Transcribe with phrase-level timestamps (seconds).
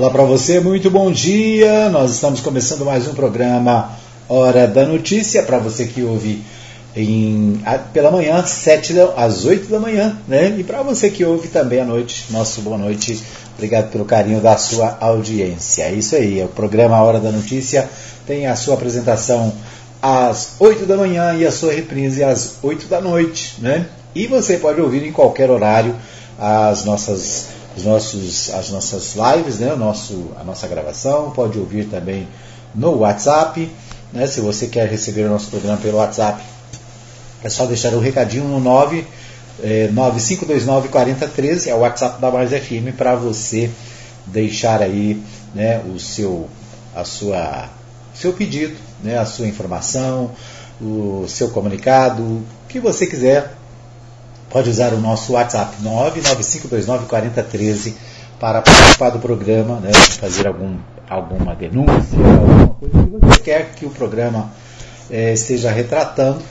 [0.00, 1.90] Olá para você, muito bom dia.
[1.90, 3.90] Nós estamos começando mais um programa
[4.30, 6.42] Hora da Notícia para você que ouve
[6.96, 7.60] em,
[7.92, 10.56] pela manhã, sete às 8 da manhã, né?
[10.56, 13.22] E para você que ouve também à noite, nosso boa noite.
[13.56, 15.82] Obrigado pelo carinho da sua audiência.
[15.82, 17.86] É isso aí, é o programa Hora da Notícia
[18.26, 19.52] tem a sua apresentação
[20.00, 23.84] às 8 da manhã e a sua reprise às 8 da noite, né?
[24.14, 25.94] E você pode ouvir em qualquer horário
[26.38, 29.72] as nossas, os nossos, as nossas lives, né?
[29.72, 32.26] o nosso, a nossa gravação, pode ouvir também
[32.74, 33.70] no WhatsApp.
[34.12, 34.26] Né?
[34.26, 36.42] Se você quer receber o nosso programa pelo WhatsApp,
[37.42, 39.06] é só deixar o recadinho no 9,
[39.62, 43.70] é, 9529 4013, é o WhatsApp da Mais FM para você
[44.26, 45.22] deixar aí
[45.54, 46.48] né, o seu,
[46.94, 47.68] a sua,
[48.14, 50.32] seu pedido, né, a sua informação,
[50.80, 53.54] o seu comunicado, o que você quiser
[54.50, 57.94] pode usar o nosso WhatsApp 995294013
[58.38, 60.76] para participar do programa, né, fazer algum,
[61.08, 64.50] alguma denúncia, alguma coisa que você quer que o programa
[65.10, 66.42] é, esteja retratando.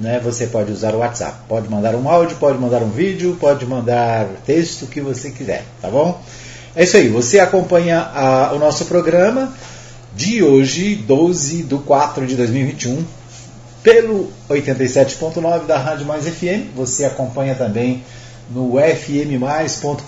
[0.00, 1.40] Né, você pode usar o WhatsApp.
[1.46, 5.62] Pode mandar um áudio, pode mandar um vídeo, pode mandar texto, o que você quiser,
[5.82, 6.18] tá bom?
[6.74, 9.52] É isso aí, você acompanha a, o nosso programa
[10.14, 13.04] de hoje, 12 de 4 de 2021,
[13.82, 16.74] pelo 87.9 da Rádio Mais FM.
[16.74, 18.02] Você acompanha também
[18.50, 20.02] no fmmais.com.br,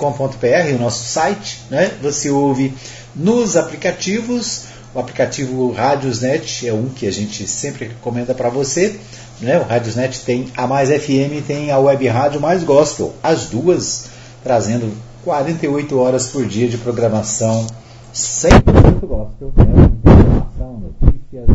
[0.74, 1.60] o nosso site.
[1.70, 1.92] Né?
[2.02, 2.74] Você ouve
[3.14, 4.64] nos aplicativos.
[4.94, 8.98] O aplicativo Radiosnet é um que a gente sempre recomenda para você.
[9.40, 9.58] Né?
[9.58, 13.14] O Radiosnet tem a Mais FM tem a Web Rádio Mais Gospel.
[13.22, 14.10] As duas
[14.44, 14.92] trazendo
[15.24, 17.66] 48 horas por dia de programação
[18.14, 19.52] 100% gospel.
[19.56, 19.64] Né?
[20.04, 21.48] Informação, notícias,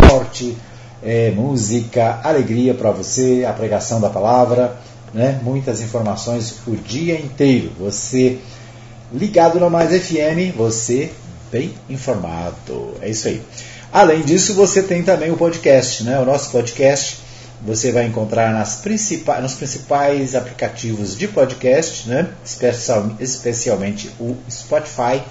[0.00, 0.56] esporte
[1.04, 4.76] é, música, alegria para você, a pregação da palavra,
[5.12, 5.38] né?
[5.42, 7.70] muitas informações o dia inteiro.
[7.78, 8.38] Você
[9.12, 11.12] ligado no Mais FM, você
[11.52, 12.94] bem informado.
[13.00, 13.42] É isso aí.
[13.92, 16.18] Além disso, você tem também o podcast, né?
[16.18, 17.18] O nosso podcast
[17.64, 22.28] você vai encontrar nas principais, nos principais aplicativos de podcast, né?
[22.44, 25.22] Especial, especialmente o Spotify,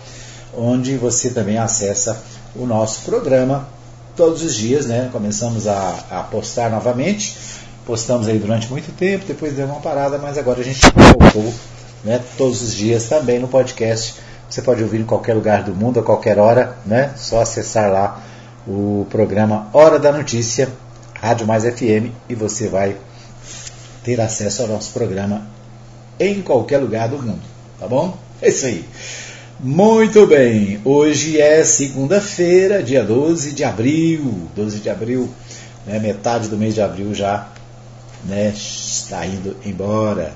[0.56, 2.24] onde você também acessa
[2.56, 3.68] o nosso programa
[4.16, 5.10] todos os dias, né?
[5.12, 7.38] Começamos a, a postar novamente.
[7.86, 11.54] Postamos aí durante muito tempo, depois deu uma parada, mas agora a gente voltou
[12.04, 14.16] né, todos os dias também no podcast.
[14.50, 17.12] Você pode ouvir em qualquer lugar do mundo, a qualquer hora, né?
[17.18, 18.24] Só acessar lá
[18.68, 20.70] o programa Hora da Notícia,
[21.20, 22.96] Rádio Mais FM, e você vai
[24.04, 25.46] ter acesso ao nosso programa
[26.20, 27.42] em qualquer lugar do mundo,
[27.80, 28.18] tá bom?
[28.42, 28.86] É isso aí.
[29.60, 35.30] Muito bem, hoje é segunda-feira, dia 12 de abril, 12 de abril,
[35.86, 37.48] né, metade do mês de abril já
[38.26, 40.34] né, está indo embora.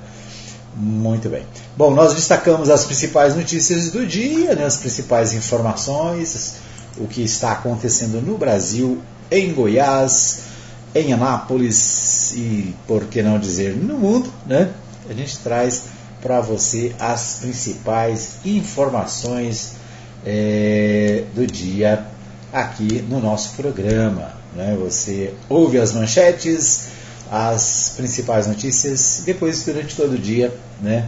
[0.75, 1.44] Muito bem.
[1.75, 6.56] Bom, nós destacamos as principais notícias do dia, né, as principais informações,
[6.97, 10.39] o que está acontecendo no Brasil, em Goiás,
[10.95, 14.31] em Anápolis e, por que não dizer, no mundo.
[14.45, 14.69] Né?
[15.09, 15.96] A gente traz
[16.27, 19.75] para você as principais informações
[20.25, 22.05] é, do dia
[22.51, 24.33] aqui no nosso programa.
[24.53, 24.75] Né?
[24.77, 26.89] Você ouve as manchetes,
[27.31, 31.07] as principais notícias, depois durante todo o dia, né?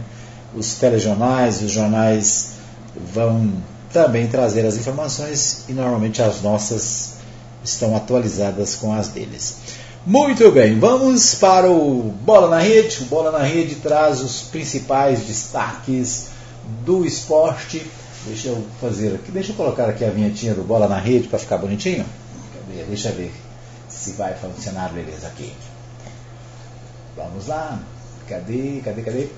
[0.54, 2.52] os telejornais, os jornais
[3.12, 3.52] vão
[3.92, 7.16] também trazer as informações e normalmente as nossas
[7.62, 9.56] estão atualizadas com as deles.
[10.06, 13.02] Muito bem, vamos para o Bola na Rede.
[13.02, 16.28] O Bola na Rede traz os principais destaques
[16.86, 17.86] do esporte.
[18.24, 21.38] Deixa eu fazer aqui, deixa eu colocar aqui a vinhetinha do Bola na Rede para
[21.38, 22.06] ficar bonitinho.
[22.88, 23.30] Deixa eu ver
[23.90, 25.52] se vai funcionar beleza aqui.
[27.14, 27.78] Vamos lá.
[28.26, 28.80] Cadê?
[28.82, 29.02] Cadê?
[29.02, 29.28] Cadê?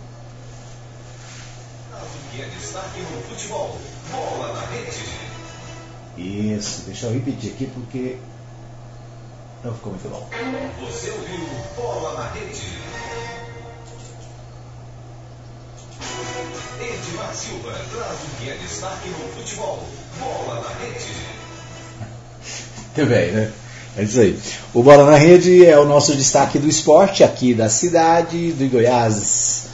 [6.16, 8.18] Isso, deixa eu repetir aqui porque
[9.64, 10.28] não ficou muito bom.
[10.80, 11.46] Você ouviu
[11.76, 12.66] Bola na Rede.
[16.80, 19.84] Edmar Silva traz o que é destaque no futebol.
[20.18, 21.06] Bola na Rede.
[22.96, 23.52] Muito bem, né?
[23.96, 24.38] É isso aí.
[24.74, 29.66] O Bola na Rede é o nosso destaque do esporte aqui da cidade, do Goiás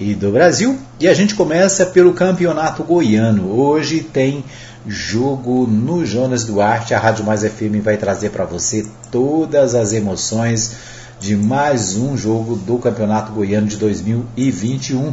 [0.00, 0.78] e do Brasil.
[0.98, 3.58] E a gente começa pelo Campeonato Goiano.
[3.58, 4.44] Hoje tem
[4.86, 6.94] jogo no Jonas Duarte.
[6.94, 10.76] A Rádio Mais FM vai trazer para você todas as emoções
[11.18, 15.12] de mais um jogo do Campeonato Goiano de 2021.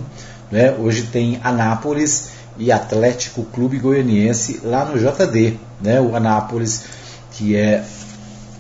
[0.52, 0.72] Né?
[0.78, 5.58] Hoje tem Anápolis e Atlético Clube Goianiense lá no JD.
[5.82, 6.00] Né?
[6.00, 6.84] O Anápolis,
[7.32, 7.84] que é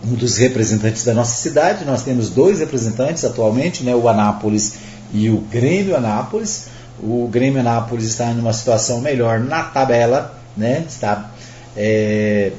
[0.05, 1.85] um dos representantes da nossa cidade.
[1.85, 3.95] Nós temos dois representantes atualmente, né?
[3.95, 4.75] o Anápolis
[5.13, 6.67] e o Grêmio Anápolis.
[7.01, 10.85] O Grêmio Anápolis está em uma situação melhor na tabela, né?
[10.87, 11.31] Está
[11.75, 12.51] é,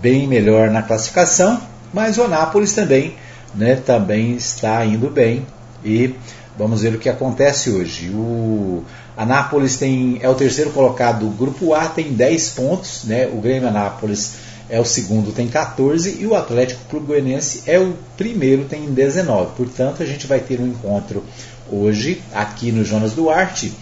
[0.00, 1.60] bem melhor na classificação,
[1.92, 3.14] mas o Anápolis também,
[3.54, 5.46] né, também está indo bem
[5.84, 6.14] e
[6.56, 8.08] vamos ver o que acontece hoje.
[8.10, 8.84] O
[9.16, 13.26] Anápolis tem, é o terceiro colocado do grupo A, tem 10 pontos, né?
[13.26, 14.36] O Grêmio Anápolis
[14.70, 19.54] é o segundo, tem 14, e o Atlético Clube Goianiense é o primeiro, tem 19.
[19.54, 21.22] Portanto, a gente vai ter um encontro
[21.70, 23.72] hoje aqui no Jonas Duarte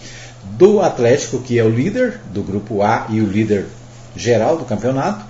[0.43, 3.67] do Atlético, que é o líder do grupo A e o líder
[4.15, 5.25] geral do campeonato,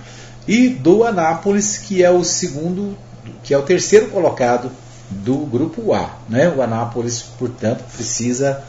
[0.47, 2.97] e do Anápolis, que é o segundo,
[3.43, 4.71] que é o terceiro colocado
[5.09, 6.17] do grupo A.
[6.27, 6.49] Né?
[6.49, 8.63] O Anápolis, portanto, precisa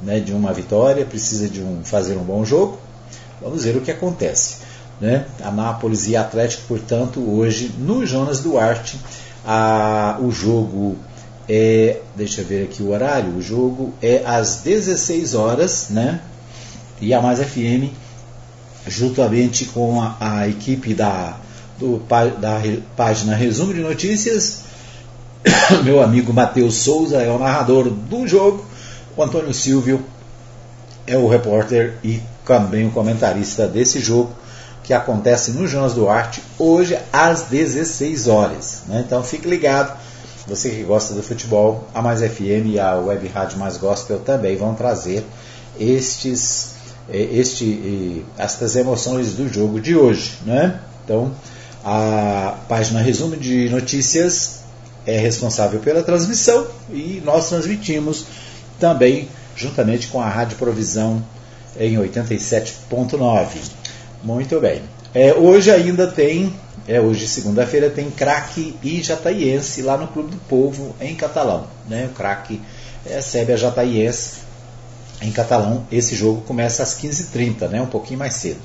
[0.00, 2.78] né, de uma vitória, precisa de um, fazer um bom jogo.
[3.40, 4.68] Vamos ver o que acontece
[5.00, 5.26] né?
[5.42, 8.98] Anápolis e Atlético, portanto, hoje no Jonas Duarte,
[9.46, 10.96] a, o jogo
[11.48, 16.20] é, deixa eu ver aqui o horário, o jogo é às 16 horas, né?
[17.00, 17.90] E a Mais FM,
[18.86, 21.36] juntamente com a, a equipe da,
[21.78, 22.02] do,
[22.38, 22.60] da
[22.96, 24.62] página Resumo de Notícias,
[25.84, 28.64] meu amigo Matheus Souza é o narrador do jogo,
[29.16, 30.04] o Antônio Silvio
[31.06, 34.32] é o repórter e também o comentarista desse jogo
[34.82, 38.82] que acontece no Jonas Duarte hoje às 16 horas.
[38.86, 39.04] Né?
[39.06, 39.96] Então fique ligado,
[40.48, 44.56] você que gosta do futebol, a Mais FM e a Web Rádio Mais Gospel também
[44.56, 45.24] vão trazer
[45.78, 46.70] estes,
[47.08, 50.38] eh, este, estas emoções do jogo de hoje.
[50.46, 50.80] Né?
[51.04, 51.32] Então
[51.84, 54.60] a página Resumo de Notícias
[55.06, 58.24] é responsável pela transmissão e nós transmitimos
[58.78, 61.22] também juntamente com a Rádio Provisão
[61.78, 63.46] em 87.9.
[64.22, 64.82] Muito bem.
[65.14, 66.52] É, hoje ainda tem,
[66.88, 71.66] é, hoje segunda-feira tem craque e jataiense lá no Clube do Povo em catalão.
[71.86, 72.06] Né?
[72.10, 72.62] O craque
[73.04, 74.40] recebe a jataiense
[75.20, 75.86] em catalão.
[75.92, 77.82] Esse jogo começa às 15h30, né?
[77.82, 78.60] um pouquinho mais cedo.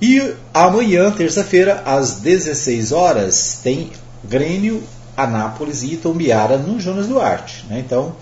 [0.00, 3.90] E amanhã, terça-feira, às 16 horas, tem
[4.24, 4.82] Grêmio,
[5.14, 7.66] Anápolis e Itombiara no Jonas Duarte.
[7.68, 7.78] Né?
[7.78, 8.16] Então,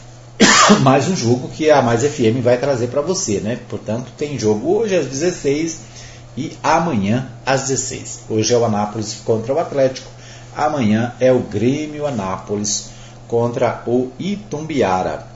[0.80, 3.58] mais um jogo que a Mais FM vai trazer para você, né?
[3.68, 5.87] Portanto, tem jogo hoje às 16
[6.36, 8.20] e amanhã às 16.
[8.28, 10.08] Hoje é o Anápolis contra o Atlético,
[10.56, 12.90] amanhã é o Grêmio Anápolis
[13.26, 15.26] contra o Itumbiara,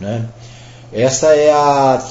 [0.00, 0.26] né?
[0.92, 2.02] Essa é a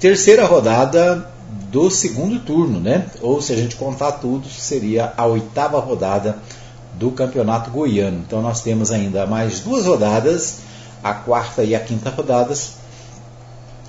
[0.00, 1.28] terceira rodada
[1.70, 3.06] do segundo turno, né?
[3.20, 6.38] Ou se a gente contar tudo, seria a oitava rodada
[6.94, 8.18] do Campeonato Goiano.
[8.26, 10.60] Então nós temos ainda mais duas rodadas
[11.02, 12.76] a quarta e a quinta rodadas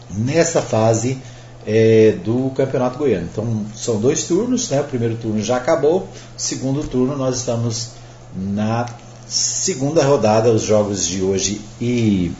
[0.09, 1.17] nessa fase
[1.65, 3.27] é, do Campeonato Goiano.
[3.31, 4.81] Então são dois turnos, né?
[4.81, 6.07] o primeiro turno já acabou,
[6.37, 7.91] segundo turno nós estamos
[8.35, 8.85] na
[9.27, 12.31] segunda rodada, os jogos de hoje e.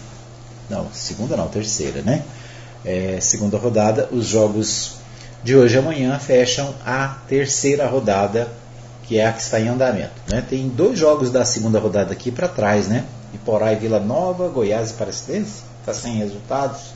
[0.70, 2.24] Não, segunda não, terceira, né?
[2.84, 4.96] É, segunda rodada, os jogos
[5.44, 8.48] de hoje e amanhã fecham a terceira rodada,
[9.04, 10.14] que é a que está em andamento.
[10.28, 10.44] Né?
[10.48, 13.06] Tem dois jogos da segunda rodada aqui para trás, né?
[13.34, 16.95] Iporá e Vila Nova, Goiás e Parecidense, está sem resultados.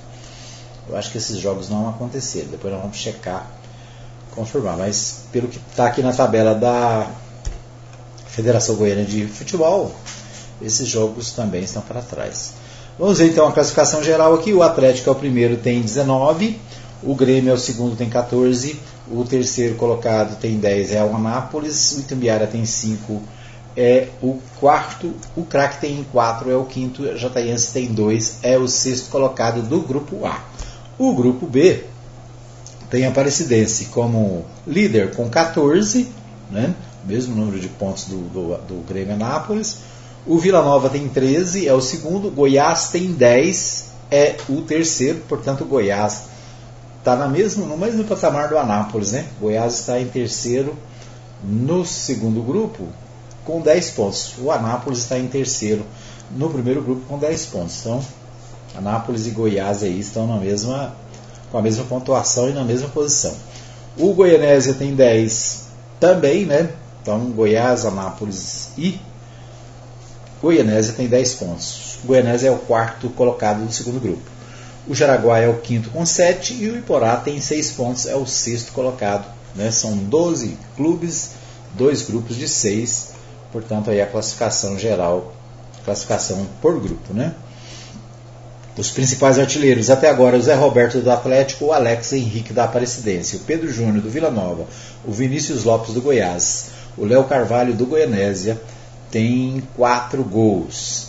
[0.89, 2.47] Eu acho que esses jogos não aconteceram.
[2.49, 3.47] Depois nós vamos checar,
[4.33, 4.77] confirmar.
[4.77, 7.07] Mas pelo que está aqui na tabela da
[8.27, 9.93] Federação Goiana de Futebol,
[10.61, 12.53] esses jogos também estão para trás.
[12.97, 14.51] Vamos ver então a classificação geral aqui.
[14.51, 16.59] O Atlético é o primeiro, tem 19.
[17.03, 18.79] O Grêmio é o segundo, tem 14.
[19.11, 21.93] O terceiro colocado tem 10, é o Anápolis.
[21.93, 23.21] O Itumbiara tem 5
[23.77, 28.57] é o quarto, o craque tem quatro, é o quinto, o Jataiense tem dois, é
[28.57, 30.43] o sexto colocado do grupo A.
[30.99, 31.85] O grupo B
[32.89, 36.09] tem a Aparecidense como líder com 14,
[36.51, 36.75] né?
[37.05, 39.77] mesmo número de pontos do, do, do Grêmio Anápolis.
[40.27, 42.29] O Vila Nova tem 13, é o segundo.
[42.29, 45.21] Goiás tem 10, é o terceiro.
[45.27, 46.23] Portanto, Goiás
[46.97, 49.13] está no mesmo, no mesmo patamar do Anápolis.
[49.13, 49.25] Né?
[49.39, 50.75] Goiás está em terceiro
[51.41, 52.87] no segundo grupo
[53.45, 54.33] com 10 pontos.
[54.37, 55.85] O Anápolis está em terceiro
[56.29, 57.79] no primeiro grupo com 10 pontos.
[57.79, 58.03] Então,
[58.75, 60.95] Anápolis e Goiás aí estão na mesma,
[61.51, 63.33] com a mesma pontuação e na mesma posição.
[63.97, 65.67] O Goianésia tem 10
[65.99, 66.69] também, né?
[67.01, 68.99] Então, Goiás, Anápolis e
[70.41, 71.97] Goianésia tem 10 pontos.
[72.03, 74.29] O Goianésia é o quarto colocado do segundo grupo.
[74.87, 78.25] O Jaraguá é o quinto com 7 e o Iporá tem 6 pontos, é o
[78.25, 79.25] sexto colocado.
[79.55, 79.71] Né?
[79.71, 81.31] São 12 clubes,
[81.75, 83.19] dois grupos de 6
[83.51, 85.33] portanto, aí a classificação geral,
[85.85, 87.33] classificação por grupo, né?
[88.79, 93.35] Os principais artilheiros até agora, o Zé Roberto do Atlético, o Alex Henrique da Aparecidense,
[93.35, 94.65] o Pedro Júnior do Vila Nova,
[95.05, 96.67] o Vinícius Lopes do Goiás,
[96.97, 98.57] o Léo Carvalho do Goianésia,
[99.11, 101.07] tem quatro gols.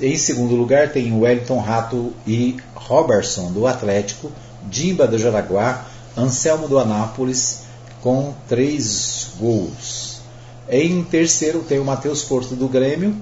[0.00, 4.32] Em segundo lugar tem Wellington Rato e Robertson do Atlético,
[4.70, 5.84] Dimba do Jaraguá,
[6.16, 7.64] Anselmo do Anápolis
[8.00, 10.22] com três gols.
[10.66, 13.14] Em terceiro tem o Matheus Porto do Grêmio,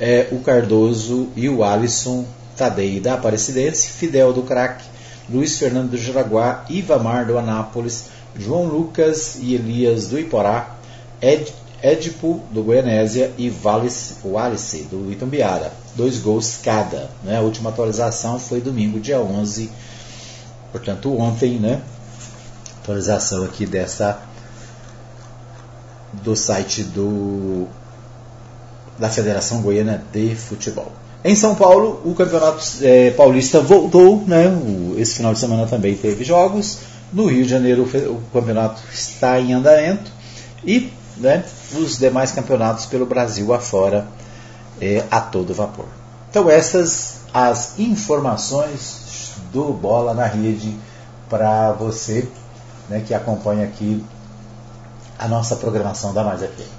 [0.00, 2.26] é, o Cardoso e o Alisson
[2.58, 4.84] Tadei da Aparecidense, Fidel do Crack,
[5.30, 10.76] Luiz Fernando do Jaraguá, Ivamar do Anápolis, João Lucas e Elias do Iporá,
[11.22, 15.72] Ed, Edipo do Goianésia e Wallace do Itumbiara.
[15.94, 17.08] Dois gols cada.
[17.22, 17.38] Né?
[17.38, 19.70] A última atualização foi domingo, dia 11,
[20.72, 21.80] portanto ontem, né?
[22.82, 24.20] Atualização aqui dessa
[26.24, 27.68] do site do
[28.98, 30.92] da Federação Goiana de Futebol.
[31.24, 34.48] Em São Paulo, o Campeonato é, Paulista voltou, né?
[34.48, 36.78] O, esse final de semana também teve jogos.
[37.12, 40.10] No Rio de Janeiro, o campeonato está em andamento
[40.64, 41.42] e né,
[41.74, 44.06] os demais campeonatos pelo Brasil afora
[44.80, 45.86] é, a todo vapor.
[46.30, 50.76] Então, essas as informações do Bola na Rede
[51.28, 52.28] para você
[52.88, 54.02] né, que acompanha aqui
[55.18, 56.77] a nossa programação da Mais FM.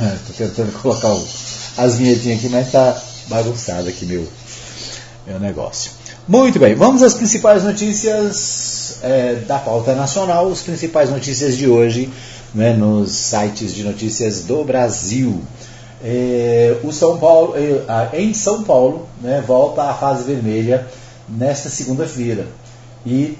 [0.00, 1.26] Estou é, tentando colocar o,
[1.76, 4.26] as vinhetinhas aqui, mas está bagunçado aqui meu,
[5.26, 5.92] meu negócio.
[6.26, 12.10] Muito bem, vamos às principais notícias é, da pauta nacional, as principais notícias de hoje
[12.54, 15.40] né, nos sites de notícias do Brasil.
[16.02, 20.86] É, o São Paulo, é, em São Paulo, né, volta à fase vermelha
[21.28, 22.46] nesta segunda-feira.
[23.04, 23.36] E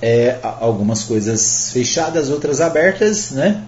[0.00, 3.62] é, algumas coisas fechadas, outras abertas, né?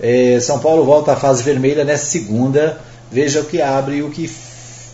[0.00, 2.80] É, São Paulo volta à fase vermelha nesta segunda.
[3.10, 4.30] Veja o que abre e o que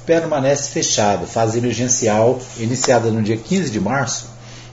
[0.05, 1.27] permanece fechado.
[1.27, 4.31] Fase emergencial, iniciada no dia 15 de março,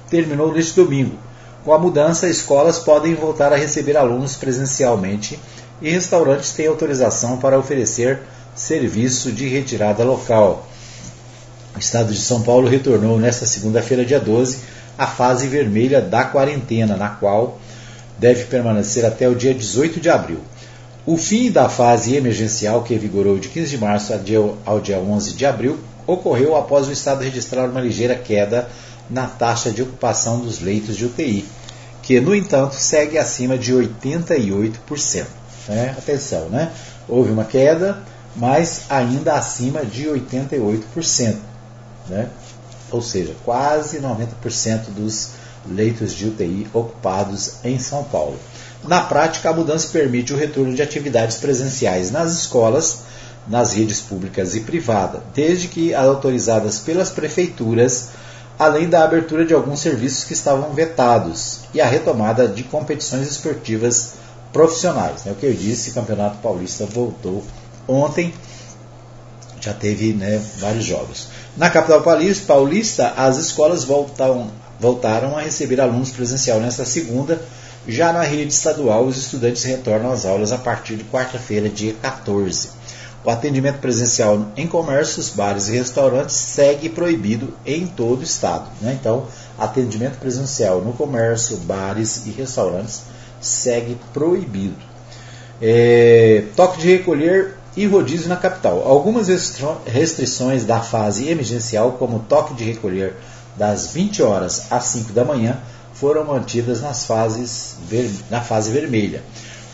[0.09, 1.17] terminou neste domingo.
[1.63, 5.39] Com a mudança, escolas podem voltar a receber alunos presencialmente
[5.81, 8.19] e restaurantes têm autorização para oferecer
[8.55, 10.67] serviço de retirada local.
[11.75, 14.59] O estado de São Paulo retornou nesta segunda-feira, dia 12,
[14.97, 17.59] à fase vermelha da quarentena, na qual
[18.23, 20.39] deve permanecer até o dia 18 de abril.
[21.05, 24.13] O fim da fase emergencial, que vigorou de 15 de março
[24.65, 25.77] ao dia 11 de abril,
[26.07, 28.69] ocorreu após o Estado registrar uma ligeira queda
[29.09, 31.45] na taxa de ocupação dos leitos de UTI,
[32.01, 35.25] que, no entanto, segue acima de 88%.
[35.67, 35.93] Né?
[35.97, 36.71] Atenção, né?
[37.09, 37.97] houve uma queda,
[38.37, 41.35] mas ainda acima de 88%.
[42.07, 42.29] Né?
[42.89, 48.37] Ou seja, quase 90% dos leitos de UTI ocupados em São Paulo.
[48.83, 52.99] Na prática, a mudança permite o retorno de atividades presenciais nas escolas,
[53.47, 58.09] nas redes públicas e privadas, desde que autorizadas pelas prefeituras,
[58.57, 64.13] além da abertura de alguns serviços que estavam vetados e a retomada de competições esportivas
[64.51, 65.25] profissionais.
[65.25, 67.43] É o que eu disse, o Campeonato Paulista voltou
[67.87, 68.33] ontem,
[69.59, 71.27] já teve né, vários jogos.
[71.55, 74.49] Na capital paulista, as escolas voltam,
[74.83, 77.41] voltaram a receber alunos presencial nesta segunda
[77.87, 82.69] já na rede estadual, os estudantes retornam às aulas a partir de quarta-feira, dia 14.
[83.25, 88.69] O atendimento presencial em comércios, bares e restaurantes segue proibido em todo o estado.
[88.81, 88.97] Né?
[88.99, 89.25] Então,
[89.57, 93.03] atendimento presencial no comércio, bares e restaurantes
[93.41, 94.75] segue proibido.
[95.61, 98.83] É, toque de recolher e rodízio na capital.
[98.85, 99.27] Algumas
[99.85, 103.15] restrições da fase emergencial, como toque de recolher
[103.57, 105.59] das 20 horas às 5 da manhã,
[105.93, 107.75] foram mantidas nas fases
[108.29, 109.23] na fase vermelha.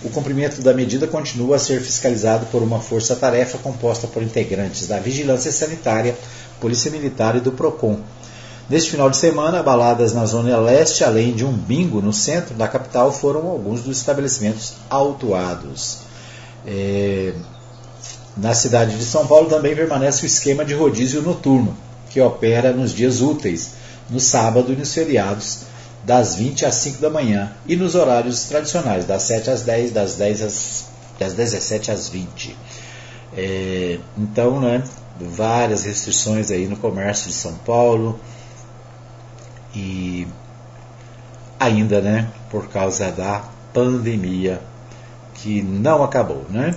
[0.03, 4.97] O cumprimento da medida continua a ser fiscalizado por uma força-tarefa composta por integrantes da
[4.97, 6.15] Vigilância Sanitária,
[6.61, 7.99] Polícia Militar e do PROCON.
[8.69, 12.67] Neste final de semana, baladas na Zona Leste, além de um bingo no centro da
[12.67, 15.99] capital, foram alguns dos estabelecimentos autuados.
[16.65, 17.33] É...
[18.37, 21.75] Na cidade de São Paulo também permanece o esquema de rodízio noturno,
[22.09, 23.71] que opera nos dias úteis,
[24.09, 25.61] no sábado e nos feriados,
[26.03, 30.15] das 20 às 5 da manhã e nos horários tradicionais, das 7 às 10, das
[30.15, 30.89] 10 às
[31.19, 32.55] das 17 às 20.
[33.35, 34.81] É, então, né,
[35.19, 38.19] várias restrições aí no comércio de São Paulo
[39.75, 40.25] e
[41.59, 44.61] ainda, né, por causa da pandemia
[45.35, 46.75] que não acabou, né?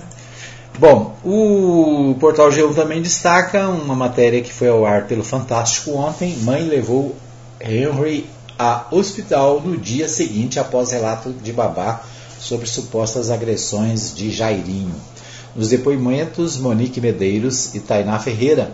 [0.79, 6.35] Bom, o Portal G1 também destaca uma matéria que foi ao ar pelo Fantástico ontem.
[6.39, 7.15] Mãe levou
[7.61, 8.27] Henry
[8.57, 12.01] a hospital no dia seguinte após relato de babá
[12.39, 14.95] sobre supostas agressões de Jairinho.
[15.55, 18.71] Nos depoimentos, Monique Medeiros e Tainá Ferreira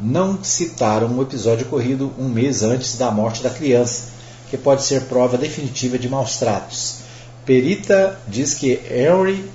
[0.00, 4.08] não citaram um episódio ocorrido um mês antes da morte da criança,
[4.50, 6.96] que pode ser prova definitiva de maus tratos.
[7.44, 9.48] Perita diz que Henry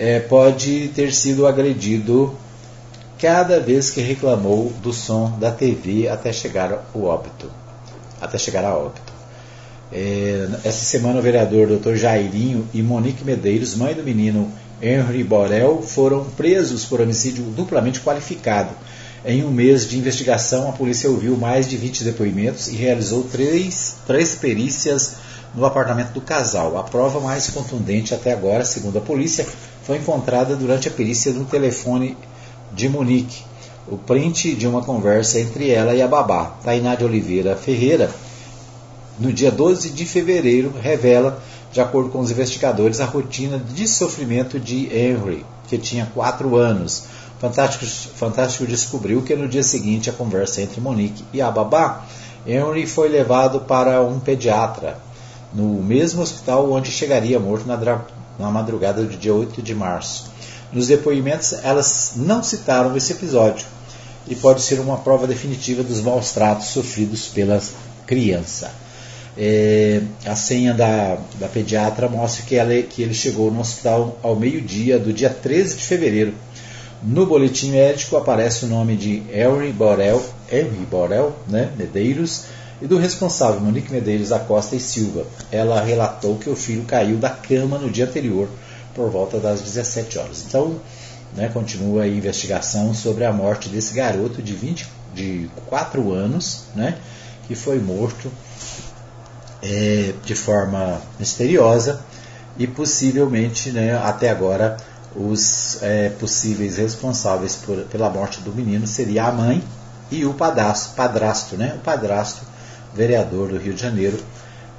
[0.00, 2.34] é, pode ter sido agredido
[3.18, 7.50] cada vez que reclamou do som da TV até chegar ao óbito.
[8.18, 9.12] Até chegar a óbito.
[9.92, 11.96] É, essa semana o vereador Dr.
[11.96, 18.70] Jairinho e Monique Medeiros, mãe do menino Henry Borel, foram presos por homicídio duplamente qualificado.
[19.22, 23.96] Em um mês de investigação, a polícia ouviu mais de 20 depoimentos e realizou três,
[24.06, 25.16] três perícias
[25.54, 26.78] no apartamento do casal.
[26.78, 29.46] A prova mais contundente até agora, segundo a polícia,
[29.84, 32.16] foi encontrada durante a perícia no telefone
[32.72, 33.44] de Monique.
[33.88, 38.10] O print de uma conversa entre ela e a babá, Tainá de Oliveira Ferreira,
[39.18, 44.58] no dia 12 de fevereiro, revela, de acordo com os investigadores, a rotina de sofrimento
[44.58, 47.04] de Henry, que tinha 4 anos.
[47.38, 47.84] Fantástico,
[48.14, 52.06] Fantástico descobriu que no dia seguinte a conversa entre Monique e a babá,
[52.46, 54.98] Henry foi levado para um pediatra,
[55.52, 57.76] no mesmo hospital onde chegaria morto na,
[58.40, 60.30] na madrugada do dia 8 de março.
[60.72, 63.66] Nos depoimentos, elas não citaram esse episódio
[64.26, 67.60] e pode ser uma prova definitiva dos maus tratos sofridos pela
[68.06, 68.72] criança.
[69.36, 74.36] É, a senha da, da pediatra mostra que, ela, que ele chegou no hospital ao
[74.36, 76.34] meio-dia do dia 13 de fevereiro.
[77.02, 82.44] No boletim médico aparece o nome de Henry Borel, Henry Borel né, Medeiros,
[82.80, 85.26] e do responsável, Monique Medeiros Acosta e Silva.
[85.52, 88.48] Ela relatou que o filho caiu da cama no dia anterior,
[88.94, 90.44] por volta das 17 horas.
[90.46, 90.80] Então,
[91.34, 96.98] né, continua a investigação sobre a morte desse garoto de 24 anos, né,
[97.46, 98.30] que foi morto
[99.62, 102.00] é, de forma misteriosa
[102.58, 104.76] e possivelmente, né, até agora,
[105.14, 109.62] os é, possíveis responsáveis por, pela morte do menino seria a mãe
[110.10, 112.49] e o padrasto, padrasto, né, o padrasto
[112.94, 114.18] vereador do Rio de Janeiro,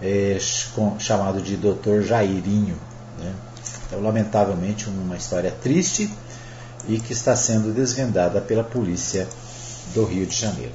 [0.01, 0.37] é,
[0.73, 2.01] com, chamado de Dr.
[2.01, 2.75] Jairinho.
[3.19, 3.33] Né?
[3.87, 6.09] Então, lamentavelmente, uma história triste
[6.87, 9.27] e que está sendo desvendada pela polícia
[9.93, 10.71] do Rio de Janeiro.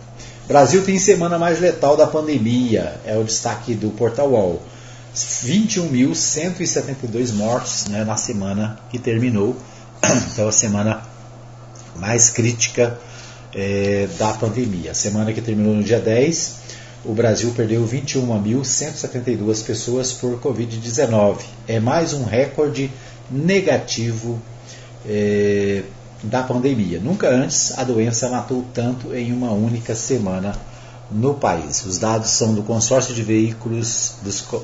[0.47, 4.63] Brasil tem semana mais letal da pandemia, é o destaque do Portal UOL.
[5.15, 9.57] 21.172 mortos né, na semana que terminou,
[10.33, 11.03] então a semana
[11.97, 12.99] mais crítica
[13.55, 14.91] é, da pandemia.
[14.91, 16.57] A semana que terminou no dia 10,
[17.05, 21.39] o Brasil perdeu 21.172 pessoas por Covid-19.
[21.69, 22.91] É mais um recorde
[23.31, 24.41] negativo
[25.07, 25.83] é,
[26.23, 26.99] da pandemia.
[26.99, 30.57] Nunca antes a doença matou tanto em uma única semana
[31.11, 31.85] no país.
[31.85, 34.15] Os dados são do consórcio de veículos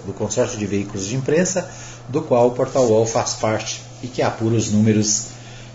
[0.07, 1.71] do consórcio de veículos de imprensa,
[2.09, 5.27] do qual o Portal UOL faz parte e que apura os números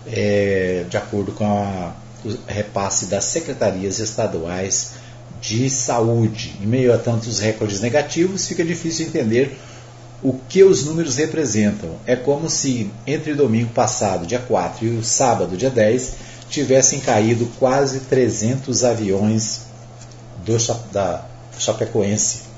[0.06, 1.92] é, de acordo com a,
[2.24, 4.92] o repasse das secretarias estaduais
[5.40, 6.54] de saúde.
[6.60, 9.58] Em meio a tantos recordes negativos, fica difícil entender
[10.22, 11.90] o que os números representam.
[12.06, 16.14] É como se entre domingo passado, dia 4, e o sábado, dia 10,
[16.50, 19.62] tivessem caído quase 300 aviões
[20.44, 20.56] do,
[20.92, 21.24] da
[21.58, 22.48] Chapecoense.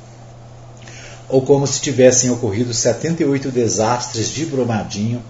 [1.28, 5.22] Ou como se tivessem ocorrido 78 desastres de Brumadinho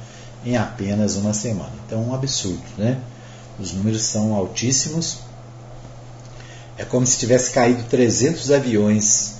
[0.44, 1.72] em apenas uma semana.
[1.86, 2.98] Então, um absurdo, né?
[3.58, 5.18] Os números são altíssimos
[6.80, 9.34] é como se tivesse caído 300 aviões,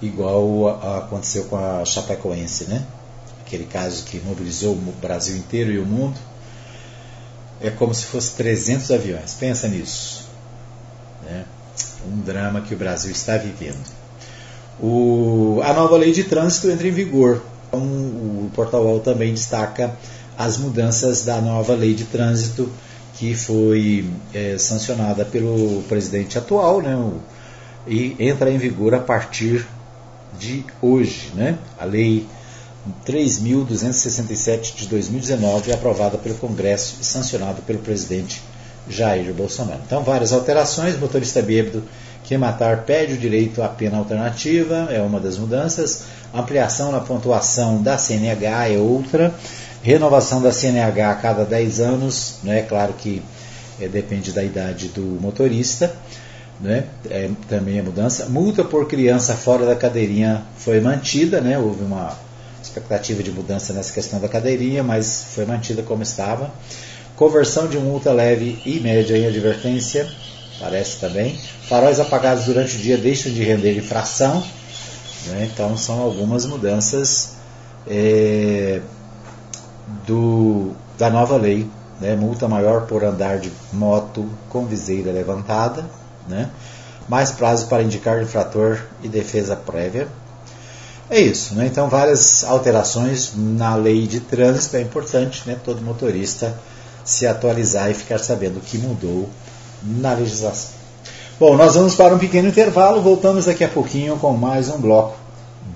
[0.00, 2.82] igual aconteceu com a Chapecoense, né?
[3.44, 6.18] Aquele caso que mobilizou o Brasil inteiro e o mundo.
[7.60, 9.34] É como se fosse 300 aviões.
[9.38, 10.24] Pensa nisso.
[11.22, 11.44] Né?
[12.10, 13.84] Um drama que o Brasil está vivendo.
[14.80, 17.42] O, a nova lei de trânsito entra em vigor.
[17.68, 19.94] Então, o Portal UOL também destaca
[20.38, 22.72] as mudanças da nova lei de trânsito
[23.16, 27.18] que foi é, sancionada pelo presidente atual, né, o,
[27.86, 29.66] e entra em vigor a partir
[30.38, 31.32] de hoje.
[31.34, 31.58] Né?
[31.78, 32.26] A lei
[33.06, 38.42] 3.267 de 2019 é aprovada pelo Congresso e sancionada pelo presidente
[38.88, 39.80] Jair Bolsonaro.
[39.86, 40.98] Então, várias alterações.
[40.98, 41.82] Motorista bêbado
[42.22, 46.04] que matar perde o direito à pena alternativa, é uma das mudanças.
[46.34, 49.32] Ampliação na pontuação da CNH é outra
[49.86, 52.62] renovação da CNH a cada 10 anos, né?
[52.62, 53.22] claro que
[53.80, 55.94] é, depende da idade do motorista,
[56.60, 56.86] né?
[57.08, 58.26] É, também a mudança.
[58.26, 61.56] Multa por criança fora da cadeirinha foi mantida, né?
[61.56, 62.18] houve uma
[62.60, 66.50] expectativa de mudança nessa questão da cadeirinha, mas foi mantida como estava.
[67.14, 70.10] Conversão de multa leve e média em advertência,
[70.58, 71.38] parece também.
[71.68, 74.42] Faróis apagados durante o dia deixam de render infração.
[75.26, 75.48] Né?
[75.52, 77.36] Então são algumas mudanças
[77.86, 78.80] é,
[80.06, 81.68] do, da nova lei,
[82.00, 82.16] né?
[82.16, 85.84] multa maior por andar de moto com viseira levantada,
[86.28, 86.50] né?
[87.08, 90.08] mais prazo para indicar infrator e defesa prévia.
[91.08, 91.66] É isso, né?
[91.66, 95.56] então várias alterações na lei de trânsito é importante, né?
[95.64, 96.58] todo motorista
[97.04, 99.28] se atualizar e ficar sabendo o que mudou
[99.82, 100.70] na legislação.
[101.38, 105.16] Bom, nós vamos para um pequeno intervalo, voltamos daqui a pouquinho com mais um bloco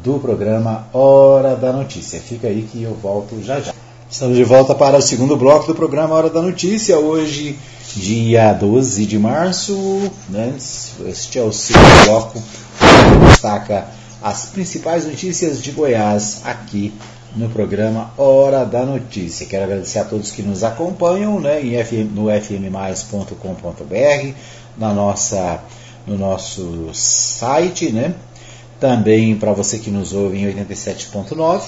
[0.03, 2.19] do programa Hora da Notícia.
[2.19, 3.73] Fica aí que eu volto já já.
[4.11, 7.57] Estamos de volta para o segundo bloco do programa Hora da Notícia, hoje,
[7.95, 10.11] dia 12 de março.
[10.29, 10.53] Né?
[11.07, 13.87] Este é o segundo bloco que destaca
[14.21, 16.93] as principais notícias de Goiás aqui
[17.37, 19.47] no programa Hora da Notícia.
[19.47, 21.61] Quero agradecer a todos que nos acompanham né,
[22.13, 23.35] no fmmais.com.br,
[24.77, 25.63] na nossa,
[26.05, 28.13] no nosso site, né?
[28.81, 31.61] também para você que nos ouve em 87.9.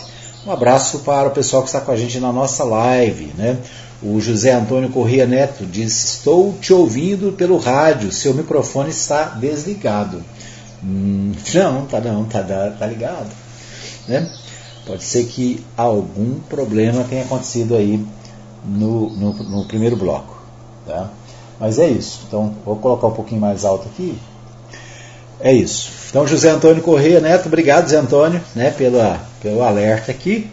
[0.44, 3.32] Um abraço para o pessoal que está com a gente na nossa live.
[3.36, 3.58] Né?
[4.02, 10.22] O José Antônio Corrêa Neto diz: Estou te ouvindo pelo rádio, seu microfone está desligado.
[10.82, 13.30] Hum, não, tá não, tá, tá ligado.
[14.08, 14.28] Né?
[14.84, 18.04] Pode ser que algum problema tenha acontecido aí
[18.64, 20.42] no, no, no primeiro bloco.
[20.84, 21.08] Tá?
[21.60, 22.22] Mas é isso.
[22.26, 24.18] Então, vou colocar um pouquinho mais alto aqui.
[25.38, 26.01] É isso.
[26.12, 30.46] Então, José Antônio Correia Neto, obrigado, José Antônio, né, pelo alerta aqui.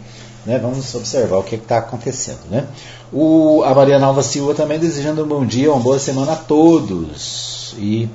[0.46, 2.40] Né, vamos observar o que está acontecendo.
[2.50, 2.66] Né?
[3.12, 7.74] O, a Maria Nalva Silva também desejando um bom dia, uma boa semana a todos.
[7.76, 8.08] E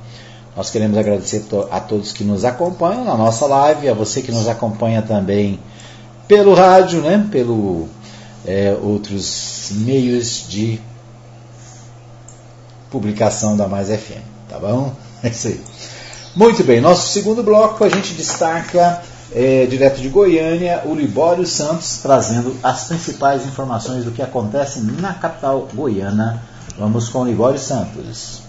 [0.57, 4.47] nós queremos agradecer a todos que nos acompanham na nossa live, a você que nos
[4.47, 5.59] acompanha também
[6.27, 7.27] pelo rádio, né?
[7.31, 7.87] pelo
[8.43, 10.81] é, outros meios de
[12.89, 14.23] publicação da Mais FM.
[14.49, 14.91] Tá bom?
[15.21, 15.61] É isso aí.
[16.35, 19.01] Muito bem, nosso segundo bloco a gente destaca
[19.33, 25.13] é, direto de Goiânia o Libório Santos trazendo as principais informações do que acontece na
[25.13, 26.43] capital goiana.
[26.77, 28.44] Vamos com o Libório Santos.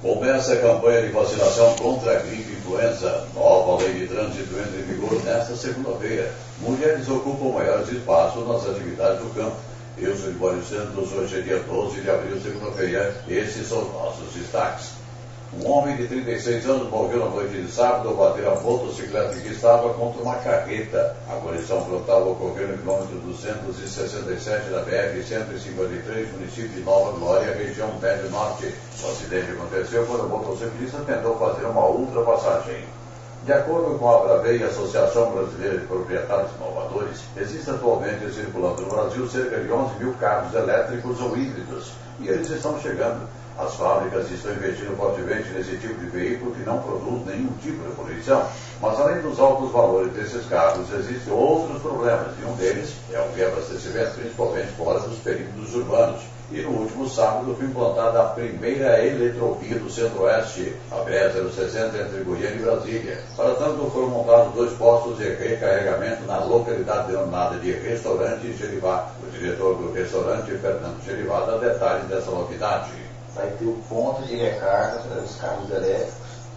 [0.00, 3.26] Começa a campanha de vacinação contra a gripe e influenza.
[3.34, 6.32] Nova lei de trânsito entra em vigor nesta segunda-feira.
[6.60, 9.56] Mulheres ocupam maiores espaços nas atividades do campo.
[9.96, 13.14] Eu sou Libório Santos, hoje é dia 12 de abril, segunda-feira.
[13.28, 14.90] Esses são os nossos destaques.
[15.54, 19.48] Um homem de 36 anos morreu na noite de sábado ao bater a motocicleta que
[19.48, 21.16] estava contra uma carreta.
[21.28, 28.30] A colisão frontal ocorreu no quilômetro 267 da BR-153, município de Nova Glória, região Médio
[28.30, 28.74] Norte.
[29.00, 32.82] O acidente aconteceu quando o motociclista tentou fazer uma ultrapassagem.
[33.44, 39.26] De acordo com a Bravei, Associação Brasileira de Proprietários Inovadores, existe atualmente circulando no Brasil
[39.28, 43.26] cerca de 11 mil carros elétricos ou híbridos, e eles estão chegando.
[43.56, 47.94] As fábricas estão investindo fortemente nesse tipo de veículo que não produz nenhum tipo de
[47.94, 48.46] poluição.
[48.80, 53.34] Mas além dos altos valores desses carros, existem outros problemas, e um deles é o
[53.34, 56.22] reabastecimento, principalmente fora dos perímetros urbanos.
[56.50, 62.56] E no último sábado foi implantada a primeira eletrovia do Centro-Oeste, a BR-060 entre Goiânia
[62.56, 63.18] e Brasília.
[63.36, 69.10] Para tanto, foram montados dois postos de recarregamento na localidade denominada de Restaurante Gerivá.
[69.22, 72.92] O diretor do restaurante, Fernando Gerivá, dá detalhes dessa novidade.
[73.34, 76.14] Vai ter o ponto de recarga para os carros elétricos,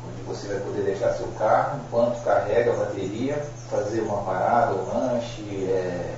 [0.07, 4.87] onde você vai poder deixar seu carro enquanto carrega a bateria, fazer uma parada, um
[4.87, 6.15] lanche, é,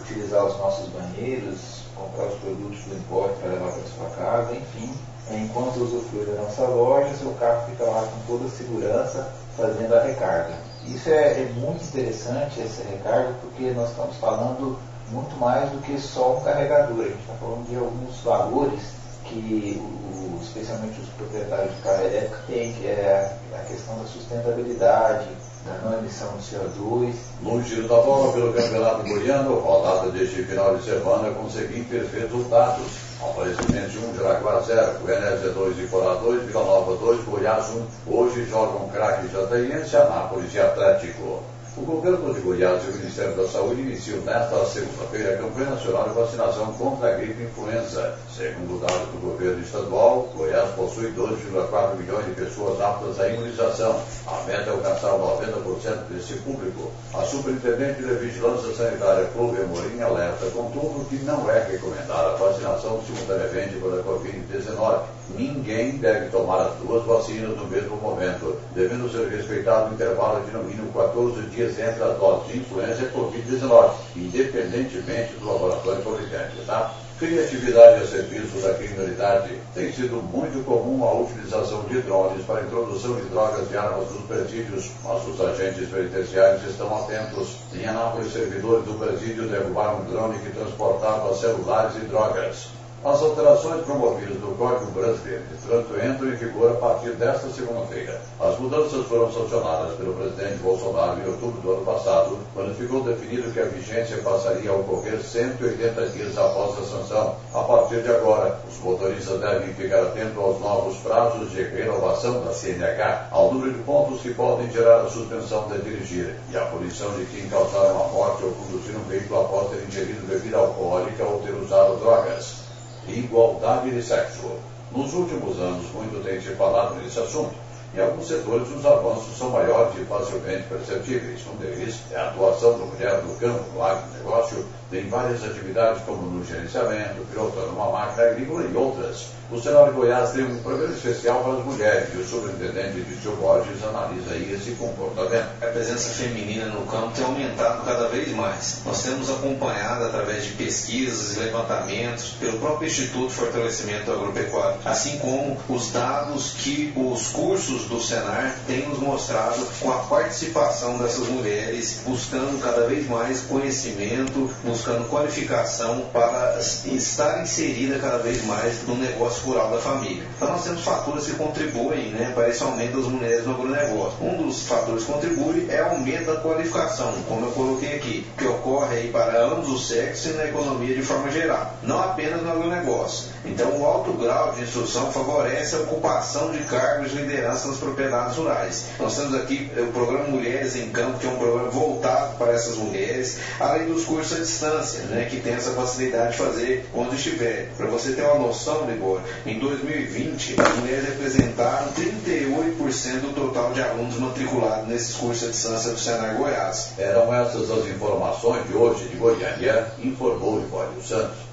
[0.00, 4.94] utilizar os nossos banheiros, comprar os produtos do importe para levar para sua casa, enfim.
[5.30, 10.02] Enquanto usufrui da nossa loja, seu carro fica lá com toda a segurança fazendo a
[10.02, 10.54] recarga.
[10.86, 14.78] Isso é, é muito interessante, essa recarga, porque nós estamos falando
[15.10, 17.00] muito mais do que só um carregador.
[17.00, 18.80] A gente está falando de alguns valores
[19.24, 25.26] que, o, especialmente os proprietários de carro elétrico, têm, que é a questão da sustentabilidade,
[25.66, 27.14] da não emissão de CO2.
[27.42, 32.10] No giro da bola pelo Campeonato Goiano, rodada deste final de semana com os seguintes
[32.12, 32.86] resultados.
[33.20, 37.66] Aparecimento de 1, Jaraguá 0, Goianésia 2, Iporá 2, Vila Nova 2, Goiás
[38.06, 38.12] 1.
[38.12, 41.42] Hoje jogam craque Jataiense, Anápolis e Atlético.
[41.76, 46.08] O governo de Goiás e o Ministério da Saúde iniciam nesta segunda-feira a campanha nacional
[46.08, 48.18] de vacinação contra a gripe influenza.
[48.34, 54.00] Segundo dados do governo estadual, Goiás possui 2,4 milhões de pessoas aptas à imunização.
[54.26, 56.90] A meta é alcançar 90% desse público.
[57.12, 63.02] A superintendente de Vigilância Sanitária, Clove Amorim, alerta, contudo, que não é recomendada a vacinação
[63.04, 65.02] simultaneamente contra a Covid-19.
[65.36, 70.52] Ninguém deve tomar as duas vacinas no mesmo momento, devendo ser respeitado o intervalo de
[70.52, 76.56] no mínimo 14 dias entre as doses de influenza e Covid-19, independentemente do laboratório fabricante.
[76.66, 76.94] Tá?
[77.18, 79.58] Criatividade a serviço da criminalidade.
[79.74, 84.10] Tem sido muito comum a utilização de drones para a introdução de drogas e armas
[84.10, 87.56] nos presídios, mas os agentes penitenciários estão atentos.
[87.74, 92.75] Em Anápolis, servidores do presídio derrubaram um drone que transportava celulares e drogas.
[93.04, 98.20] As alterações promovidas no Código Brasileiro de Trânsito entram em vigor a partir desta segunda-feira.
[98.40, 103.52] As mudanças foram sancionadas pelo presidente Bolsonaro em outubro do ano passado, quando ficou definido
[103.52, 107.36] que a vigência passaria a ocorrer 180 dias após a sanção.
[107.54, 112.52] A partir de agora, os motoristas devem ficar atentos aos novos prazos de renovação da
[112.52, 117.10] CNH, ao número de pontos que podem gerar a suspensão de dirigir e a punição
[117.10, 121.40] de quem causar uma morte ou conduzir um veículo após ter ingerido bebida alcoólica ou
[121.42, 122.65] ter usado drogas
[123.08, 124.50] igualdade de sexo.
[124.92, 127.54] Nos últimos anos, muito tem se falado nesse assunto.
[127.94, 131.40] Em alguns setores, os avanços são maiores e facilmente perceptíveis.
[131.52, 136.22] Um deles é a atuação da mulher no campo, no agronegócio, tem várias atividades como
[136.22, 139.36] no gerenciamento, pilotando uma máquina agrícola e outras.
[139.48, 143.36] O Senado de Goiás tem um programa especial para as mulheres e o superintendente Tio
[143.36, 145.46] Borges analisa aí esse comportamento.
[145.62, 148.82] A presença feminina no campo tem aumentado cada vez mais.
[148.84, 155.16] Nós temos acompanhado através de pesquisas e levantamentos pelo próprio Instituto de Fortalecimento Agropecuário, assim
[155.18, 161.28] como os dados que os cursos do Senar têm nos mostrado com a participação dessas
[161.28, 168.94] mulheres, buscando cada vez mais conhecimento, buscando qualificação para estar inserida cada vez mais no
[168.94, 170.22] negócio rural da família.
[170.36, 174.18] Então nós temos fatores que contribuem né, para esse aumento das mulheres no agronegócio.
[174.20, 178.46] Um dos fatores que contribui é o aumento da qualificação, como eu coloquei aqui, que
[178.46, 182.50] ocorre aí para ambos os sexos e na economia de forma geral, não apenas no
[182.50, 183.30] agronegócio.
[183.46, 188.36] Então o alto grau de instrução favorece a ocupação de cargos de liderança nas propriedades
[188.36, 188.86] rurais.
[188.98, 192.76] Nós temos aqui o programa Mulheres em Campo, que é um programa voltado para essas
[192.76, 197.14] mulheres, além dos cursos à distância distância, né, que tem essa facilidade de fazer quando
[197.14, 197.68] estiver.
[197.76, 203.82] Para você ter uma noção, Libor, em 2020 as mulheres representaram 38% do total de
[203.82, 206.90] alunos matriculados nesses cursos à distância do Senar Goiás.
[206.98, 211.46] Eram essas as informações de hoje de Goiânia, informou Libório Santos.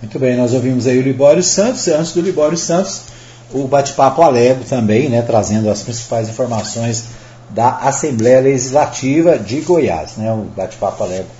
[0.00, 3.02] Muito bem, nós ouvimos aí o Libório Santos, e antes do Libório Santos,
[3.52, 7.04] o bate-papo Alego também, né, trazendo as principais informações
[7.50, 11.37] da Assembleia Legislativa de Goiás, né, o bate-papo Alego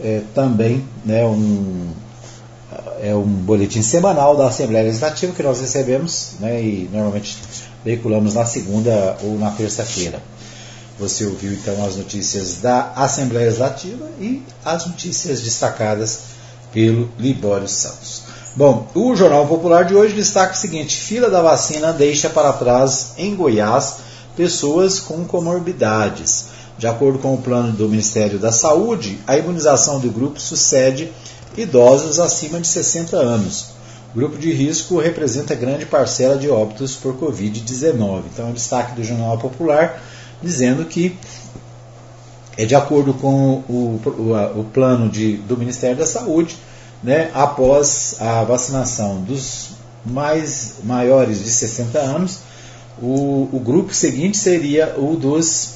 [0.00, 1.88] é, também né, um,
[3.00, 7.36] é um boletim semanal da Assembleia Legislativa que nós recebemos né, e normalmente
[7.84, 10.20] veiculamos na segunda ou na terça-feira.
[10.98, 16.20] Você ouviu então as notícias da Assembleia Legislativa e as notícias destacadas
[16.72, 18.22] pelo Libório Santos.
[18.56, 23.12] Bom, o Jornal Popular de hoje destaca o seguinte: fila da vacina deixa para trás
[23.18, 23.96] em Goiás
[24.34, 26.55] pessoas com comorbidades.
[26.78, 31.10] De acordo com o plano do Ministério da Saúde, a imunização do grupo sucede
[31.56, 33.76] idosos acima de 60 anos.
[34.14, 38.24] O grupo de risco representa grande parcela de óbitos por Covid-19.
[38.32, 40.02] Então, é o destaque do Jornal Popular
[40.42, 41.16] dizendo que
[42.58, 46.56] é de acordo com o, o, o plano de, do Ministério da Saúde,
[47.02, 49.70] né, após a vacinação dos
[50.04, 52.38] mais maiores de 60 anos,
[53.00, 55.75] o, o grupo seguinte seria o dos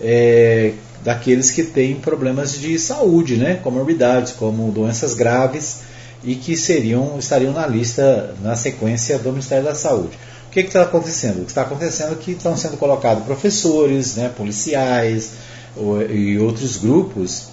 [0.00, 0.72] é,
[1.04, 5.80] daqueles que têm problemas de saúde, né, comorbidades, como doenças graves
[6.22, 10.18] e que seriam estariam na lista na sequência do Ministério da Saúde.
[10.48, 11.42] O que está acontecendo?
[11.42, 15.32] O que está acontecendo é que estão sendo colocados professores, né, policiais
[15.76, 17.48] ou, e outros grupos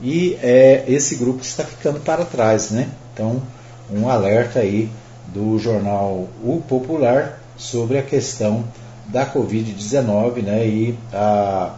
[0.00, 2.88] e é, esse grupo está ficando para trás, né?
[3.12, 3.42] Então,
[3.90, 4.88] um alerta aí
[5.26, 8.64] do jornal O Popular sobre a questão
[9.06, 11.74] da Covid-19 né, e a,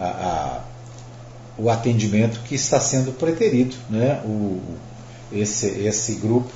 [0.00, 0.60] a, a,
[1.58, 3.76] o atendimento que está sendo preterido.
[3.88, 4.60] Né, o,
[5.32, 6.50] esse, esse grupo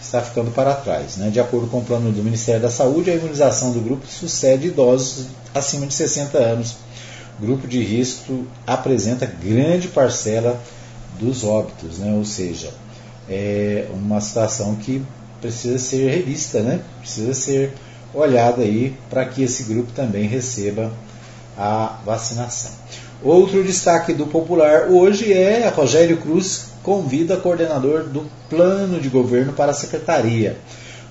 [0.00, 1.16] está ficando para trás.
[1.16, 1.30] Né.
[1.30, 5.26] De acordo com o plano do Ministério da Saúde, a imunização do grupo sucede idosos
[5.54, 6.76] acima de 60 anos.
[7.38, 10.60] O grupo de risco apresenta grande parcela
[11.18, 12.72] dos óbitos, né, ou seja,
[13.28, 15.02] é uma situação que
[15.40, 16.80] precisa ser revista, né?
[17.00, 17.72] precisa ser
[18.14, 20.92] olhada aí para que esse grupo também receba
[21.56, 22.72] a vacinação.
[23.22, 29.70] Outro destaque do Popular hoje é Rogério Cruz convida coordenador do plano de governo para
[29.70, 30.58] a secretaria.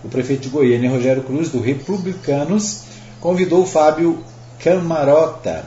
[0.03, 2.81] O prefeito de Goiânia, Rogério Cruz, do Republicanos,
[3.19, 4.23] convidou Fábio
[4.59, 5.65] Camarota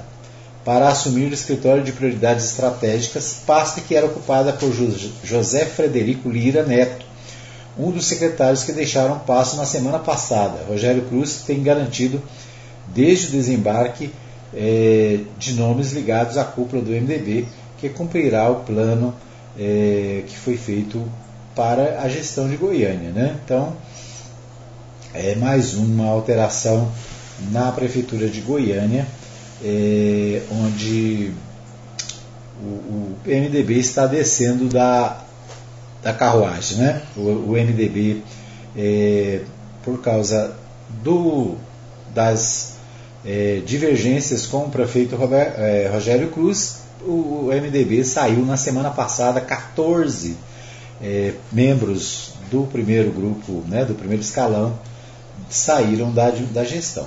[0.64, 4.72] para assumir o escritório de prioridades estratégicas, pasta que era ocupada por
[5.22, 7.04] José Frederico Lira Neto,
[7.78, 10.64] um dos secretários que deixaram passo na semana passada.
[10.68, 12.22] Rogério Cruz tem garantido,
[12.88, 14.10] desde o desembarque,
[14.56, 17.46] é, de nomes ligados à cúpula do MDB,
[17.78, 19.14] que cumprirá o plano
[19.58, 21.02] é, que foi feito
[21.54, 23.10] para a gestão de Goiânia.
[23.10, 23.36] Né?
[23.44, 23.74] Então,
[25.12, 26.90] é mais uma alteração
[27.50, 29.06] na Prefeitura de Goiânia,
[29.62, 31.32] é, onde
[32.60, 35.24] o, o MDB está descendo da
[36.04, 36.76] da carruagem.
[36.76, 37.02] Né?
[37.16, 38.22] O, o MDB,
[38.76, 39.40] é,
[39.82, 40.54] por causa
[41.02, 41.56] do,
[42.14, 42.73] das
[43.24, 49.40] é, divergências com o prefeito Robert, é, Rogério Cruz, o, MDB saiu na semana passada
[49.40, 50.36] 14
[51.02, 54.78] é, membros do primeiro grupo, né, do primeiro escalão,
[55.48, 57.06] saíram da, da gestão.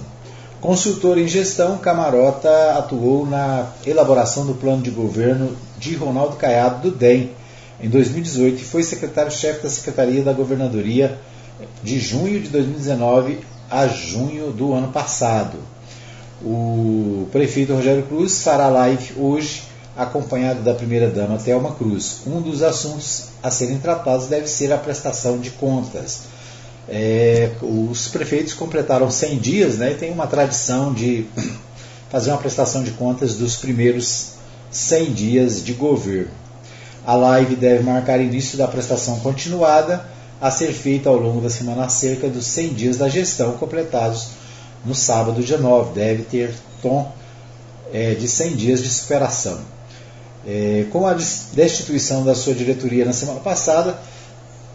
[0.59, 6.97] Consultor em gestão, Camarota atuou na elaboração do plano de governo de Ronaldo Caiado do
[6.97, 7.31] DEM,
[7.79, 11.19] em 2018 e foi secretário-chefe da Secretaria da Governadoria
[11.83, 15.59] de junho de 2019 a junho do ano passado.
[16.43, 19.63] O prefeito Rogério Cruz fará live hoje,
[19.95, 22.19] acompanhado da primeira-dama Thelma Cruz.
[22.27, 26.21] Um dos assuntos a serem tratados deve ser a prestação de contas.
[26.87, 31.25] É, os prefeitos completaram 100 dias né, e tem uma tradição de
[32.09, 34.33] fazer uma prestação de contas dos primeiros
[34.69, 36.31] 100 dias de governo.
[37.05, 40.05] A live deve marcar início da prestação continuada
[40.39, 44.36] a ser feita ao longo da semana cerca dos 100 dias da gestão, completados
[44.85, 45.93] no sábado, dia 9.
[45.93, 47.11] Deve ter tom
[47.93, 49.59] é, de 100 dias de superação.
[50.45, 53.99] É, com a destituição da sua diretoria na semana passada,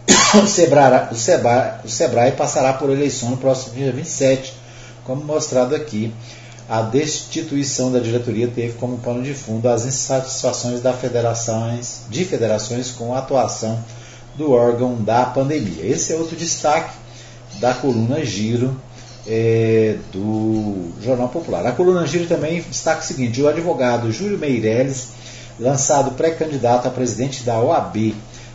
[0.41, 4.53] o Sebrae, o, Sebrae, o Sebrae passará por eleição no próximo dia 27,
[5.03, 6.13] como mostrado aqui
[6.69, 12.89] a destituição da diretoria teve como pano de fundo as insatisfações da federações, de federações
[12.91, 13.83] com a atuação
[14.35, 15.85] do órgão da pandemia.
[15.85, 16.95] Esse é outro destaque
[17.59, 18.79] da coluna Giro
[19.27, 21.65] é, do Jornal Popular.
[21.65, 25.09] A coluna Giro também destaca o seguinte: o advogado Júlio Meirelles,
[25.59, 28.13] lançado pré-candidato a presidente da OAB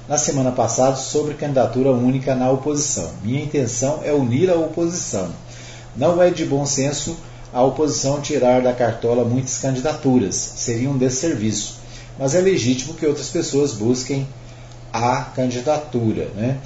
[0.08, 3.10] na semana passada sobre candidatura única na oposição.
[3.22, 5.30] Minha intenção é unir a oposição.
[5.96, 7.16] Não é de bom senso
[7.52, 10.34] a oposição tirar da cartola muitas candidaturas.
[10.34, 11.78] Seria um desserviço.
[12.18, 14.26] Mas é legítimo que outras pessoas busquem
[14.92, 16.28] a candidatura.
[16.34, 16.58] Né?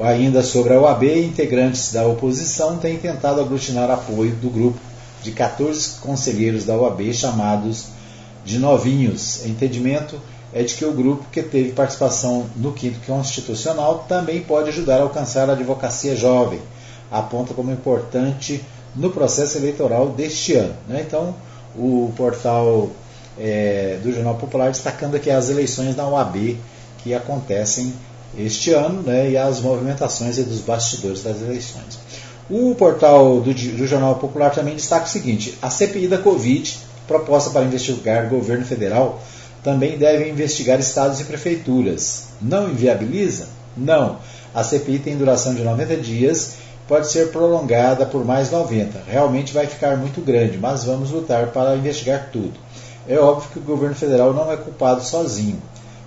[0.00, 4.80] Ainda sobre a OAB, integrantes da oposição têm tentado aglutinar apoio do grupo
[5.22, 7.88] de 14 conselheiros da OAB chamados
[8.42, 9.44] de novinhos.
[9.44, 10.18] Entendimento
[10.54, 15.02] é de que o grupo que teve participação no quinto constitucional também pode ajudar a
[15.02, 16.60] alcançar a advocacia jovem.
[17.10, 18.64] Aponta como importante
[18.96, 20.74] no processo eleitoral deste ano.
[20.88, 21.04] Né?
[21.06, 21.34] Então,
[21.76, 22.88] o portal
[23.38, 26.56] é, do Jornal Popular destacando aqui as eleições da UAB
[27.02, 27.92] que acontecem
[28.36, 31.98] este ano né, e as movimentações dos bastidores das eleições.
[32.48, 37.50] O portal do, do Jornal Popular também destaca o seguinte: a CPI da Covid, proposta
[37.50, 39.22] para investigar governo federal,
[39.62, 42.28] também deve investigar estados e prefeituras.
[42.40, 43.48] Não inviabiliza?
[43.76, 44.18] Não.
[44.54, 46.54] A CPI tem duração de 90 dias,
[46.88, 49.00] pode ser prolongada por mais 90.
[49.06, 52.54] Realmente vai ficar muito grande, mas vamos lutar para investigar tudo.
[53.08, 55.60] É óbvio que o governo federal não é culpado sozinho.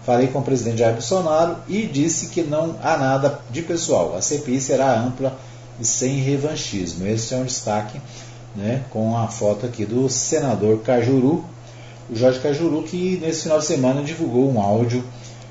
[0.05, 4.15] Falei com o presidente Jair Bolsonaro e disse que não há nada de pessoal.
[4.17, 5.37] A CPI será ampla
[5.79, 7.07] e sem revanchismo.
[7.07, 7.99] Esse é um destaque
[8.55, 11.43] né, com a foto aqui do senador Cajuru,
[12.09, 15.03] o Jorge Cajuru, que nesse final de semana divulgou um áudio,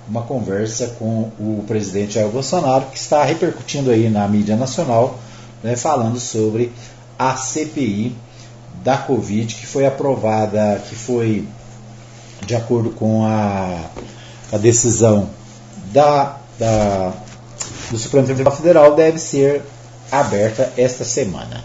[0.06, 5.18] uma conversa com o presidente Jair Bolsonaro, que está repercutindo aí na mídia nacional,
[5.62, 6.72] né, falando sobre
[7.18, 8.14] a CPI
[8.84, 11.46] da Covid, que foi aprovada, que foi
[12.44, 13.90] de acordo com a,
[14.52, 15.30] a decisão
[15.92, 17.12] da, da,
[17.90, 19.62] do Supremo Tribunal Federal, deve ser
[20.10, 21.64] aberta esta semana.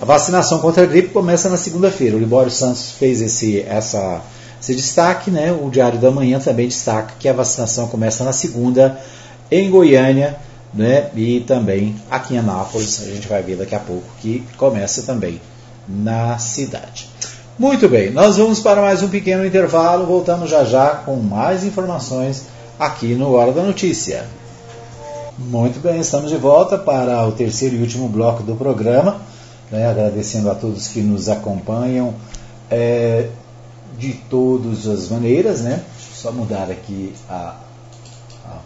[0.00, 2.16] A vacinação contra a gripe começa na segunda-feira.
[2.16, 4.20] O Libório Santos fez esse, essa,
[4.60, 5.50] esse destaque, né?
[5.50, 9.00] O Diário da Manhã também destaca que a vacinação começa na segunda
[9.50, 10.36] em Goiânia,
[10.72, 11.10] né?
[11.16, 13.02] E também aqui em Anápolis.
[13.02, 15.40] A gente vai ver daqui a pouco que começa também
[15.88, 17.08] na cidade.
[17.58, 20.06] Muito bem, nós vamos para mais um pequeno intervalo.
[20.06, 22.44] Voltamos já já com mais informações
[22.78, 24.26] aqui no Hora da Notícia.
[25.36, 29.20] Muito bem, estamos de volta para o terceiro e último bloco do programa,
[29.72, 32.14] né, agradecendo a todos que nos acompanham
[32.70, 33.26] é,
[33.98, 35.82] de todas as maneiras, né?
[35.96, 37.56] Deixa eu só mudar aqui a.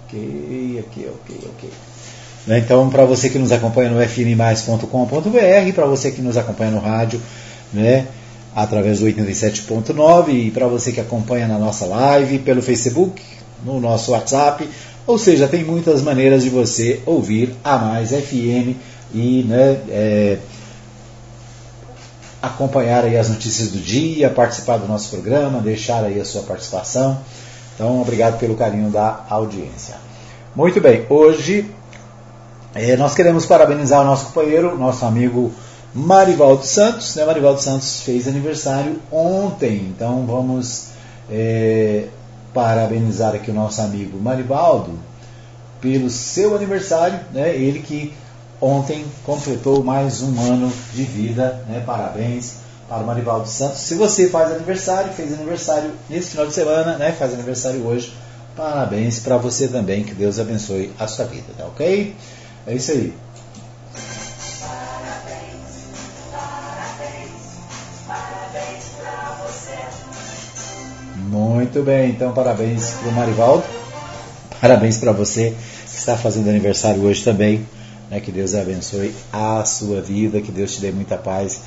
[0.04, 1.70] Ok, ok, ok, ok.
[2.46, 6.78] Né, então, para você que nos acompanha no fmmais.com.br, para você que nos acompanha no
[6.78, 7.22] rádio,
[7.72, 8.06] né,
[8.54, 13.22] através do 87.9, e para você que acompanha na nossa live, pelo Facebook,
[13.64, 14.68] no nosso WhatsApp,
[15.06, 18.76] ou seja, tem muitas maneiras de você ouvir a Mais FM
[19.14, 20.38] e né, é,
[22.40, 27.18] acompanhar aí as notícias do dia, participar do nosso programa, deixar aí a sua participação.
[27.74, 29.96] Então, obrigado pelo carinho da audiência.
[30.54, 31.70] Muito bem, hoje
[32.74, 35.52] é, nós queremos parabenizar o nosso companheiro, nosso amigo
[35.94, 37.14] Marivaldo Santos.
[37.14, 37.24] Né?
[37.24, 40.88] Marivaldo Santos fez aniversário ontem, então vamos
[41.30, 42.06] é,
[42.54, 44.92] parabenizar aqui o nosso amigo Marivaldo
[45.80, 47.54] pelo seu aniversário, né?
[47.56, 48.14] Ele que
[48.60, 51.82] ontem completou mais um ano de vida, né?
[51.84, 52.54] Parabéns
[52.88, 53.80] para o Marivaldo Santos.
[53.80, 57.10] Se você faz aniversário, fez aniversário nesse final de semana, né?
[57.12, 58.14] Faz aniversário hoje,
[58.56, 62.14] parabéns para você também, que Deus abençoe a sua vida, tá ok?
[62.66, 63.12] É isso aí.
[71.62, 73.62] Muito bem, então parabéns para o Marivaldo.
[74.60, 75.54] Parabéns para você
[75.88, 77.64] que está fazendo aniversário hoje também.
[78.10, 81.60] Né, que Deus abençoe a sua vida, que Deus te dê muita paz.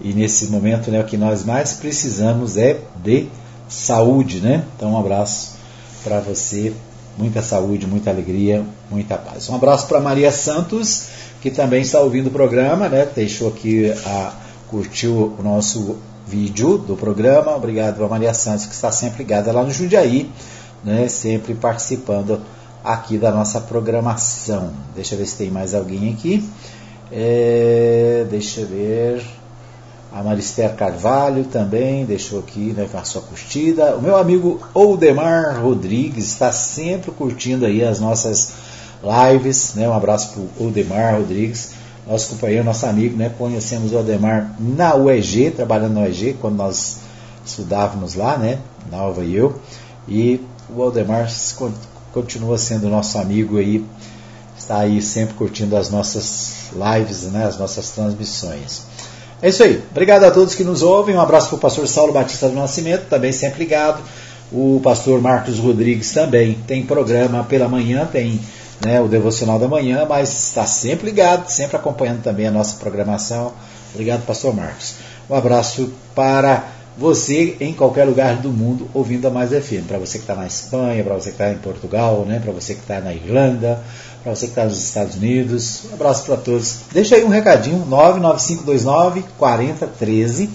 [0.00, 3.26] E nesse momento, né, o que nós mais precisamos é de
[3.68, 4.62] saúde, né?
[4.76, 5.56] Então, um abraço
[6.04, 6.72] para você,
[7.18, 9.48] muita saúde, muita alegria, muita paz.
[9.50, 11.08] Um abraço para Maria Santos,
[11.42, 13.04] que também está ouvindo o programa, né?
[13.16, 14.32] Deixou aqui a
[14.70, 15.96] curtiu o nosso
[16.26, 17.56] vídeo do programa.
[17.56, 20.30] Obrigado a Maria Santos, que está sempre ligada lá no Jundiaí,
[20.84, 22.40] né, sempre participando
[22.84, 24.70] aqui da nossa programação.
[24.94, 26.48] Deixa eu ver se tem mais alguém aqui.
[27.10, 29.22] É, deixa eu ver.
[30.12, 33.96] A Marister Carvalho também deixou aqui né, com a sua curtida.
[33.96, 38.52] O meu amigo Oldemar Rodrigues está sempre curtindo aí as nossas
[39.02, 39.74] lives.
[39.74, 39.88] Né?
[39.88, 43.30] Um abraço para o Oldemar Rodrigues nosso companheiro, nosso amigo, né?
[43.36, 46.98] Conhecemos o Ademar na UEG, trabalhando na UEG, quando nós
[47.44, 48.58] estudávamos lá, né?
[48.90, 49.60] Nalva e eu.
[50.08, 50.40] E
[50.74, 51.30] o Aldemar
[52.12, 53.84] continua sendo nosso amigo aí,
[54.58, 57.46] está aí sempre curtindo as nossas lives, né?
[57.46, 58.82] As nossas transmissões.
[59.42, 59.82] É isso aí.
[59.90, 61.16] Obrigado a todos que nos ouvem.
[61.16, 64.02] Um abraço para o pastor Saulo Batista do Nascimento, também sempre ligado.
[64.52, 68.40] O pastor Marcos Rodrigues também tem programa pela manhã, tem
[68.84, 73.52] né, o Devocional da Manhã, mas está sempre ligado, sempre acompanhando também a nossa programação.
[73.92, 74.94] Obrigado, Pastor Marcos.
[75.28, 76.64] Um abraço para
[76.96, 79.86] você em qualquer lugar do mundo ouvindo a Mais FM.
[79.86, 82.74] Para você que está na Espanha, para você que está em Portugal, né, para você
[82.74, 83.80] que está na Irlanda,
[84.22, 85.82] para você que está nos Estados Unidos.
[85.90, 86.80] Um abraço para todos.
[86.92, 90.50] Deixa aí um recadinho: 99529 4013.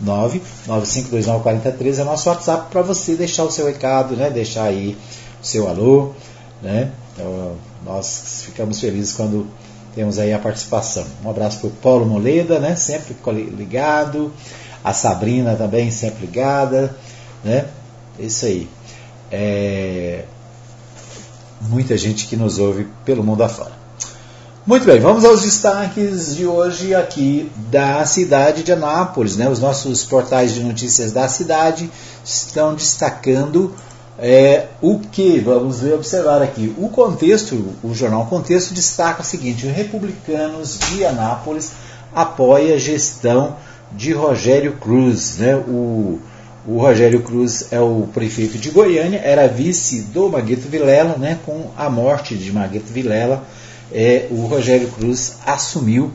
[0.00, 4.96] 99529 4013 é nosso WhatsApp para você deixar o seu recado, né, deixar aí
[5.40, 6.12] o seu alô.
[6.60, 6.90] Né?
[7.14, 9.46] Então, nós ficamos felizes quando
[9.94, 11.06] temos aí a participação.
[11.24, 12.74] Um abraço para o Paulo Moleda, né?
[12.74, 13.14] sempre
[13.56, 14.32] ligado.
[14.82, 16.94] A Sabrina também sempre ligada.
[17.42, 17.66] Né?
[18.18, 18.68] Isso aí.
[19.30, 20.24] É...
[21.60, 23.72] Muita gente que nos ouve pelo mundo afora.
[24.66, 29.36] Muito bem, vamos aos destaques de hoje aqui da cidade de Anápolis.
[29.36, 29.48] Né?
[29.48, 31.90] Os nossos portais de notícias da cidade
[32.24, 33.74] estão destacando
[34.18, 35.40] é, o que?
[35.40, 36.74] Vamos observar aqui.
[36.78, 41.72] O contexto, o jornal Contexto destaca o seguinte: os republicanos de Anápolis
[42.14, 43.56] apoia a gestão
[43.92, 45.38] de Rogério Cruz.
[45.38, 45.56] Né?
[45.56, 46.20] O,
[46.66, 51.38] o Rogério Cruz é o prefeito de Goiânia, era vice do Magueto Vilela, né?
[51.44, 53.44] com a morte de Magueto Vilela
[53.92, 56.10] é, o Rogério Cruz assumiu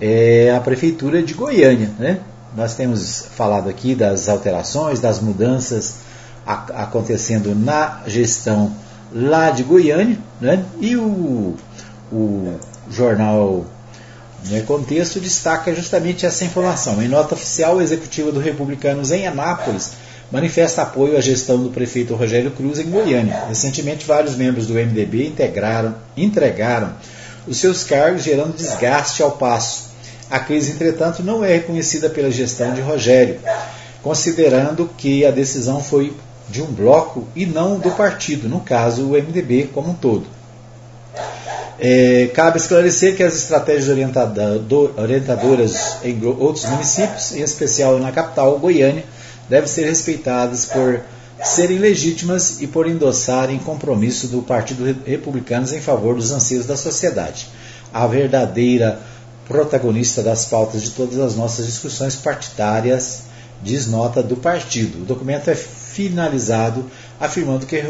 [0.00, 1.90] é, a prefeitura de Goiânia.
[1.98, 2.20] Né?
[2.56, 5.96] Nós temos falado aqui das alterações, das mudanças
[6.48, 8.72] acontecendo na gestão
[9.12, 10.64] lá de Goiânia, né?
[10.80, 11.54] e o,
[12.10, 12.58] o
[12.90, 13.66] jornal
[14.46, 17.02] né, Contexto destaca justamente essa informação.
[17.02, 19.92] Em nota oficial, o executivo do Republicanos em Anápolis
[20.30, 23.44] manifesta apoio à gestão do prefeito Rogério Cruz em Goiânia.
[23.48, 26.94] Recentemente, vários membros do MDB integraram, entregaram
[27.46, 29.88] os seus cargos, gerando desgaste ao passo.
[30.30, 33.40] A crise, entretanto, não é reconhecida pela gestão de Rogério,
[34.02, 36.12] considerando que a decisão foi
[36.48, 40.26] de um bloco e não do partido, no caso, o MDB como um todo.
[41.80, 43.88] É, cabe esclarecer que as estratégias
[44.96, 49.04] orientadoras em outros municípios, em especial na capital, Goiânia,
[49.48, 51.00] devem ser respeitadas por
[51.42, 57.46] serem legítimas e por endossarem compromisso do Partido Republicano em favor dos anseios da sociedade.
[57.92, 59.00] A verdadeira
[59.46, 63.22] protagonista das pautas de todas as nossas discussões partidárias,
[63.62, 65.02] diz nota do partido.
[65.02, 65.54] O documento é
[65.98, 66.84] finalizado
[67.18, 67.82] afirmando que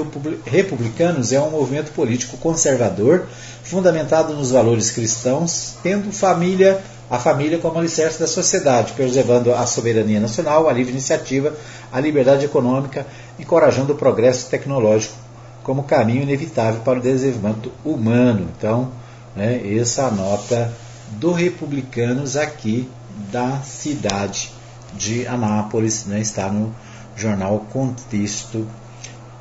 [0.46, 3.26] Republicanos é um movimento político conservador,
[3.62, 6.80] fundamentado nos valores cristãos, tendo família
[7.10, 11.54] a família como alicerce da sociedade, preservando a soberania nacional, a livre iniciativa,
[11.90, 13.06] a liberdade econômica,
[13.38, 15.14] encorajando o progresso tecnológico
[15.62, 18.48] como caminho inevitável para o desenvolvimento humano.
[18.56, 18.90] Então,
[19.34, 20.72] né, essa é nota
[21.12, 22.88] do Republicanos aqui
[23.32, 24.52] da cidade
[24.94, 26.74] de Anápolis, né, está no
[27.18, 28.66] jornal Contexto,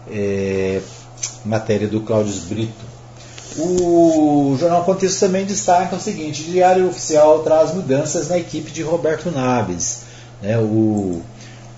[0.10, 0.82] é,
[1.46, 2.98] matéria do Cláudio Brito.
[3.58, 9.32] O Jornal Contexto também destaca o seguinte: Diário Oficial traz mudanças na equipe de Roberto
[9.32, 10.02] Naves.
[10.42, 11.22] Né, o,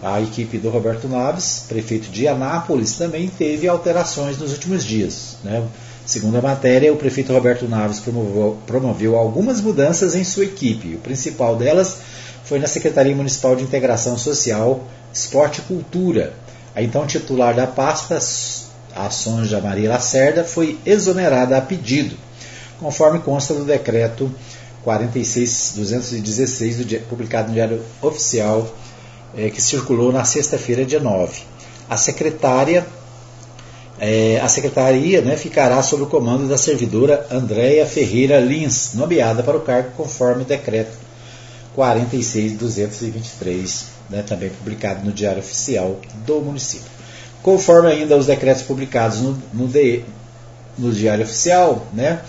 [0.01, 5.37] a equipe do Roberto Naves, prefeito de Anápolis, também teve alterações nos últimos dias.
[5.43, 5.65] Né?
[6.05, 10.95] Segundo a matéria, o prefeito Roberto Naves promoveu, promoveu algumas mudanças em sua equipe.
[10.95, 11.97] O principal delas
[12.49, 14.83] foi na Secretaria Municipal de Integração Social,
[15.13, 16.33] Esporte e Cultura.
[16.75, 18.17] A então titular da pasta,
[18.95, 22.17] a Sonja Maria Lacerda foi exonerada a pedido,
[22.79, 24.31] conforme consta do decreto
[24.83, 28.67] 46.216, publicado no Diário Oficial,
[29.37, 31.43] é, que circulou na sexta-feira, dia 9.
[31.87, 32.83] A secretária,
[33.99, 39.55] é, a secretaria né, ficará sob o comando da servidora Andréia Ferreira Lins, nomeada para
[39.55, 41.08] o cargo conforme o decreto
[41.77, 46.87] 46.223, né, também publicado no Diário Oficial do município.
[47.41, 50.03] Conforme ainda os decretos publicados no, no, de,
[50.77, 52.21] no Diário Oficial, né,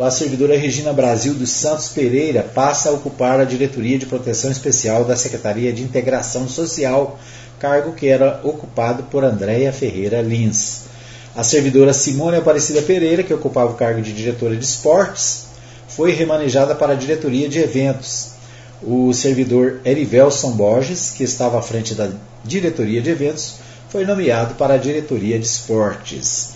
[0.00, 5.04] a servidora Regina Brasil dos Santos Pereira passa a ocupar a diretoria de proteção especial
[5.04, 7.18] da Secretaria de Integração Social,
[7.60, 10.84] cargo que era ocupado por Andréia Ferreira Lins.
[11.36, 15.46] A servidora Simone Aparecida Pereira, que ocupava o cargo de diretora de esportes,
[15.88, 18.33] foi remanejada para a diretoria de eventos.
[18.86, 22.10] O servidor Erivelson Borges, que estava à frente da
[22.44, 23.54] diretoria de eventos,
[23.88, 26.50] foi nomeado para a diretoria de esportes.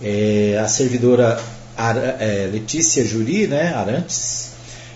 [0.00, 1.40] É, a servidora
[2.20, 4.50] é, Letícia Juri né, Arantes,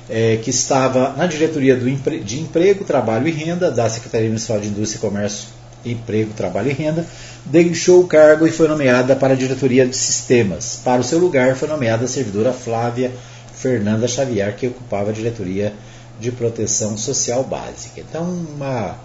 [0.09, 4.99] é, que estava na diretoria de Emprego, Trabalho e Renda da Secretaria Municipal de Indústria
[4.99, 5.49] e Comércio,
[5.85, 7.07] Emprego, Trabalho e Renda,
[7.45, 10.81] deixou o cargo e foi nomeada para a diretoria de Sistemas.
[10.85, 13.11] Para o seu lugar foi nomeada a servidora Flávia
[13.55, 15.73] Fernanda Xavier, que ocupava a diretoria
[16.21, 18.01] de Proteção Social Básica.
[18.01, 18.97] Então, uma,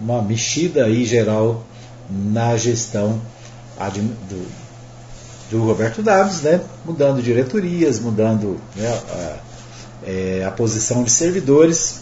[0.00, 1.64] uma mexida aí geral
[2.10, 3.20] na gestão
[4.28, 4.46] do,
[5.50, 9.36] do Roberto Davis, né, mudando diretorias, mudando né, a,
[10.06, 12.00] é, a, posição de servidores.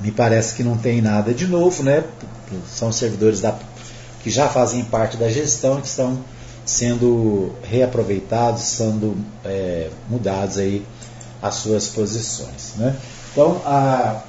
[0.00, 2.04] Me parece que não tem nada de novo, né?
[2.68, 3.58] São servidores da,
[4.22, 6.22] que já fazem parte da gestão que estão
[6.64, 10.84] sendo reaproveitados, sendo é, mudados aí
[11.42, 12.74] as suas posições.
[12.76, 12.94] Né?
[13.38, 14.20] Então, há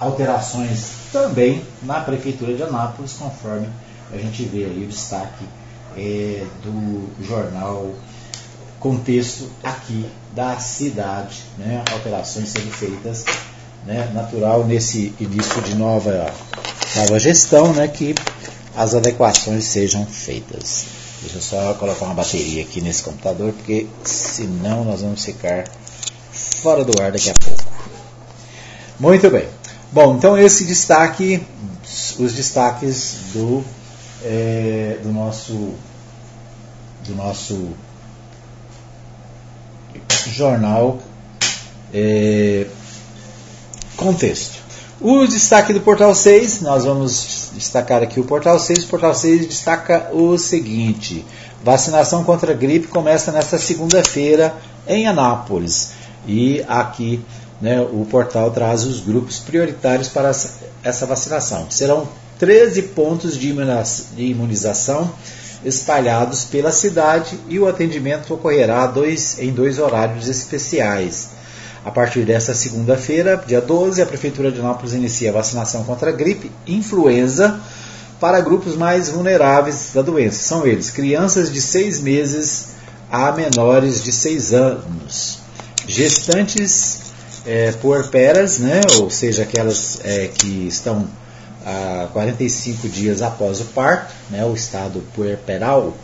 [0.00, 3.68] alterações também na Prefeitura de Anápolis, conforme
[4.12, 5.44] a gente vê aí o destaque
[5.96, 7.92] é, do jornal
[8.80, 11.84] Contexto aqui da cidade, né?
[11.92, 13.24] alterações sendo feitas,
[13.86, 14.10] né?
[14.12, 16.34] natural nesse início de nova,
[16.96, 17.86] nova gestão, né?
[17.86, 18.16] que
[18.76, 20.86] as adequações sejam feitas.
[21.20, 25.68] Deixa eu só colocar uma bateria aqui nesse computador, porque senão nós vamos ficar
[26.32, 27.69] fora do ar daqui a pouco.
[29.00, 29.48] Muito bem.
[29.90, 31.42] Bom, então esse destaque,
[32.18, 33.64] os destaques do,
[34.22, 35.72] é, do nosso
[37.06, 37.70] do nosso
[40.26, 40.98] jornal
[41.94, 42.66] é,
[43.96, 44.60] Contexto.
[45.00, 48.84] O destaque do Portal 6, nós vamos destacar aqui o Portal 6.
[48.84, 51.24] O Portal 6 destaca o seguinte:
[51.64, 54.54] vacinação contra a gripe começa nesta segunda-feira
[54.86, 55.92] em Anápolis.
[56.26, 57.24] E aqui
[57.60, 60.30] né, o portal traz os grupos prioritários para
[60.82, 61.66] essa vacinação.
[61.70, 62.08] Serão
[62.38, 63.54] 13 pontos de
[64.16, 65.12] imunização
[65.64, 71.30] espalhados pela cidade e o atendimento ocorrerá dois, em dois horários especiais.
[71.84, 76.12] A partir desta segunda-feira, dia 12, a Prefeitura de Nápoles inicia a vacinação contra a
[76.12, 77.60] gripe, influenza,
[78.18, 80.42] para grupos mais vulneráveis da doença.
[80.42, 82.68] São eles crianças de seis meses
[83.10, 85.38] a menores de seis anos,
[85.86, 87.09] gestantes
[87.50, 91.08] é, puerperas, né, ou seja, aquelas é, que estão
[91.66, 95.96] a 45 dias após o parto, né, o estado puerperal,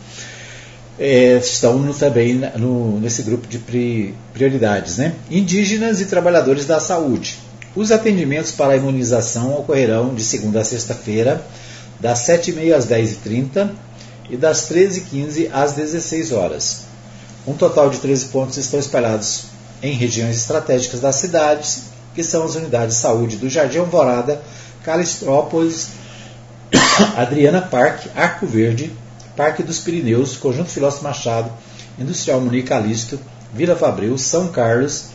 [0.99, 4.97] é, estão no, também no, nesse grupo de pri, prioridades.
[4.97, 5.13] Né?
[5.31, 7.39] Indígenas e trabalhadores da saúde.
[7.73, 11.41] Os atendimentos para a imunização ocorrerão de segunda a sexta-feira,
[11.97, 13.69] das 7h30 às 10h30
[14.29, 16.81] e das 13h15 às 16 horas.
[17.47, 21.83] Um total de 13 pontos estão espalhados em regiões estratégicas das cidades,
[22.15, 24.41] que são as unidades de saúde do Jardim Alvorada,
[24.83, 25.89] Calistrópolis,
[27.15, 28.91] Adriana Parque, Arco Verde,
[29.35, 31.51] Parque dos Pirineus, Conjunto Filósofo Machado,
[31.99, 33.19] Industrial Munique Calisto,
[33.53, 35.05] Vila Fabril, São Carlos,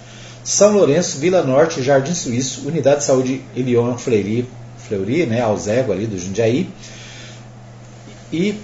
[0.44, 4.48] São Lourenço, Vila Norte, Jardim Suíço, Unidade de Saúde Elion Fleury,
[4.78, 6.70] Fleury né, Alzego ali do Jundiaí.
[8.32, 8.58] E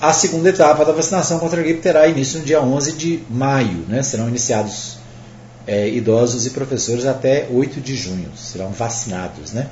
[0.00, 3.84] a segunda etapa da vacinação contra a gripe terá início no dia 11 de maio.
[3.88, 4.97] Né, serão iniciados
[5.68, 8.32] é, idosos e professores até 8 de junho.
[8.36, 9.52] Serão vacinados.
[9.52, 9.68] Né?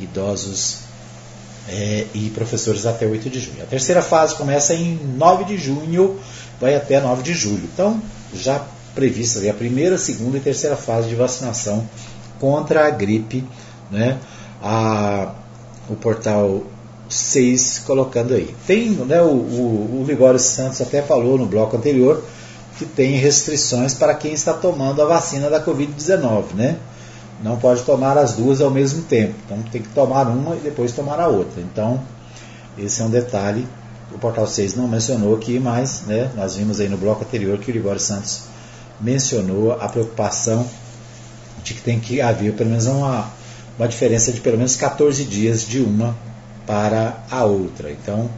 [0.00, 0.78] idosos
[1.68, 3.62] é, e professores até 8 de junho.
[3.62, 6.18] A terceira fase começa em 9 de junho,
[6.60, 7.62] vai até 9 de julho.
[7.72, 8.00] Então,
[8.34, 8.64] já
[8.94, 11.88] prevista a primeira, segunda e terceira fase de vacinação
[12.40, 13.44] contra a gripe,
[13.90, 14.18] né?
[14.62, 15.34] A,
[15.88, 16.64] o portal
[17.08, 18.54] 6 colocando aí.
[18.66, 22.22] Tem, né, o, o, o Ligório Santos até falou no bloco anterior
[22.80, 26.78] que tem restrições para quem está tomando a vacina da Covid-19, né?
[27.42, 29.34] não pode tomar as duas ao mesmo tempo.
[29.44, 31.60] Então tem que tomar uma e depois tomar a outra.
[31.60, 32.00] Então,
[32.78, 33.68] esse é um detalhe.
[34.14, 37.70] O Portal 6 não mencionou aqui, mas né, nós vimos aí no bloco anterior que
[37.70, 38.44] o Ligório Santos
[38.98, 40.66] mencionou a preocupação
[41.62, 43.30] de que tem que haver pelo menos uma,
[43.78, 46.16] uma diferença de pelo menos 14 dias de uma
[46.66, 47.90] para a outra.
[47.92, 48.30] Então,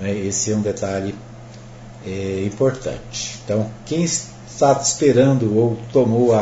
[0.00, 1.16] né, esse é um detalhe
[2.06, 3.40] é, importante.
[3.44, 6.40] Então, quem está esperando ou tomou a,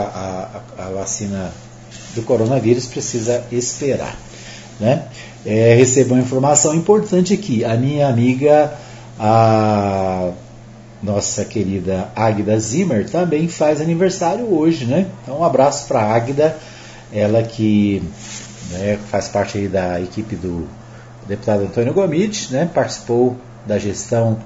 [0.79, 1.53] a, a vacina
[2.15, 4.17] do coronavírus precisa esperar.
[4.79, 5.07] Né?
[5.45, 7.65] É, recebo uma informação importante aqui.
[7.65, 8.73] A minha amiga,
[9.19, 10.33] a
[11.03, 14.85] nossa querida Águida Zimmer, também faz aniversário hoje.
[14.85, 15.07] Né?
[15.23, 16.57] Então, um abraço para a Águida,
[17.13, 18.03] ela que
[18.71, 20.67] né, faz parte da equipe do
[21.27, 22.69] deputado Antônio Gomide, né?
[22.73, 23.37] participou
[23.67, 24.39] da gestão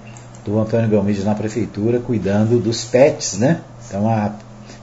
[0.44, 3.38] do Antônio Gomide na prefeitura, cuidando dos pets.
[3.38, 3.60] Né?
[3.86, 4.32] Então, a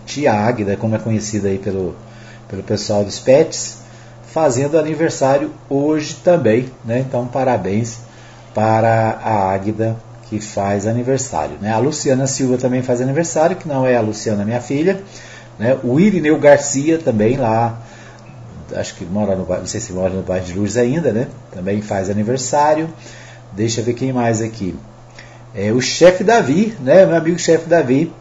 [0.05, 1.95] tia Águida, como é conhecida aí pelo
[2.51, 3.77] pelo pessoal dos Pets,
[4.27, 6.69] fazendo aniversário hoje também.
[6.83, 6.99] Né?
[6.99, 7.99] Então, parabéns
[8.53, 9.95] para a Águida
[10.29, 11.57] que faz aniversário.
[11.61, 11.71] Né?
[11.71, 15.01] A Luciana Silva também faz aniversário, que não é a Luciana, minha filha.
[15.57, 15.77] Né?
[15.81, 17.79] O Irineu Garcia também lá,
[18.75, 21.27] acho que mora no não sei se mora no bairro de Luz ainda, né?
[21.53, 22.89] Também faz aniversário.
[23.53, 24.75] Deixa eu ver quem mais aqui.
[25.53, 27.05] É, o chefe Davi, né?
[27.05, 28.11] Meu amigo chefe Davi,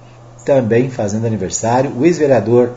[0.45, 1.93] também fazendo aniversário.
[1.97, 2.73] O ex-vereador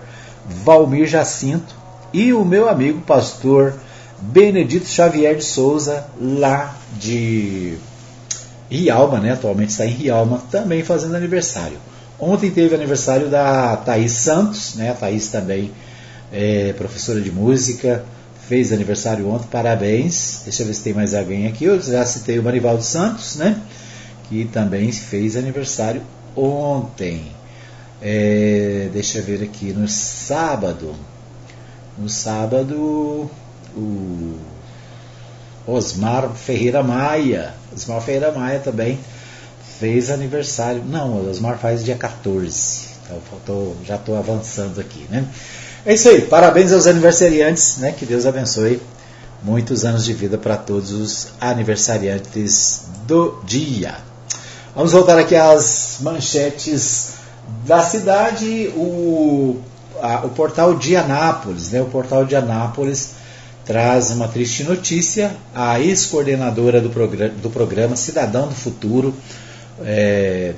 [0.46, 1.76] Valmir Jacinto
[2.14, 3.74] e o meu amigo pastor
[4.20, 7.78] Benedito Xavier de Souza, lá de
[8.70, 9.34] Rialma, né?
[9.34, 11.78] atualmente está em Rialma, também fazendo aniversário.
[12.20, 14.92] Ontem teve aniversário da Thaís Santos, né?
[14.92, 15.72] a Thaís também
[16.32, 18.04] é professora de música,
[18.48, 20.42] fez aniversário ontem, parabéns.
[20.44, 21.66] Deixa eu ver se tem mais alguém aqui.
[21.66, 23.60] Eu já citei o Marivaldo Santos, né?
[24.34, 26.02] Que também fez aniversário
[26.36, 27.32] ontem.
[28.02, 30.96] É, deixa eu ver aqui, no sábado,
[32.00, 33.30] no sábado,
[33.78, 34.36] o
[35.68, 38.98] Osmar Ferreira Maia, Osmar Ferreira Maia também
[39.80, 40.84] fez aniversário.
[40.84, 42.94] Não, Osmar faz dia 14.
[43.44, 45.28] Então, já estou avançando aqui, né?
[45.86, 47.92] É isso aí, parabéns aos aniversariantes, né?
[47.92, 48.82] Que Deus abençoe
[49.44, 54.13] muitos anos de vida para todos os aniversariantes do dia.
[54.76, 57.14] Vamos voltar aqui às manchetes
[57.64, 59.62] da cidade, o,
[60.02, 61.80] a, o portal de Anápolis, né?
[61.80, 63.12] O portal de Anápolis
[63.64, 65.36] traz uma triste notícia.
[65.54, 69.14] A ex-coordenadora do, programa, do programa Cidadão do Futuro,
[69.84, 70.56] é,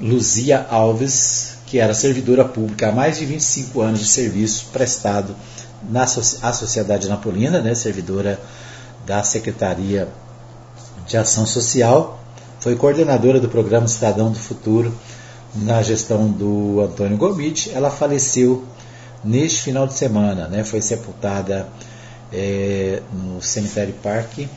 [0.00, 5.36] Luzia Alves, que era servidora pública há mais de 25 anos de serviço prestado
[5.88, 8.40] na à Sociedade Napolina, né, servidora
[9.06, 10.08] da Secretaria
[11.06, 12.17] de Ação Social,
[12.60, 14.92] foi coordenadora do programa Cidadão do Futuro
[15.54, 17.70] na gestão do Antônio Gomit.
[17.72, 18.64] Ela faleceu
[19.24, 21.68] neste final de semana, né, foi sepultada
[22.32, 24.48] é, no Cemitério Parque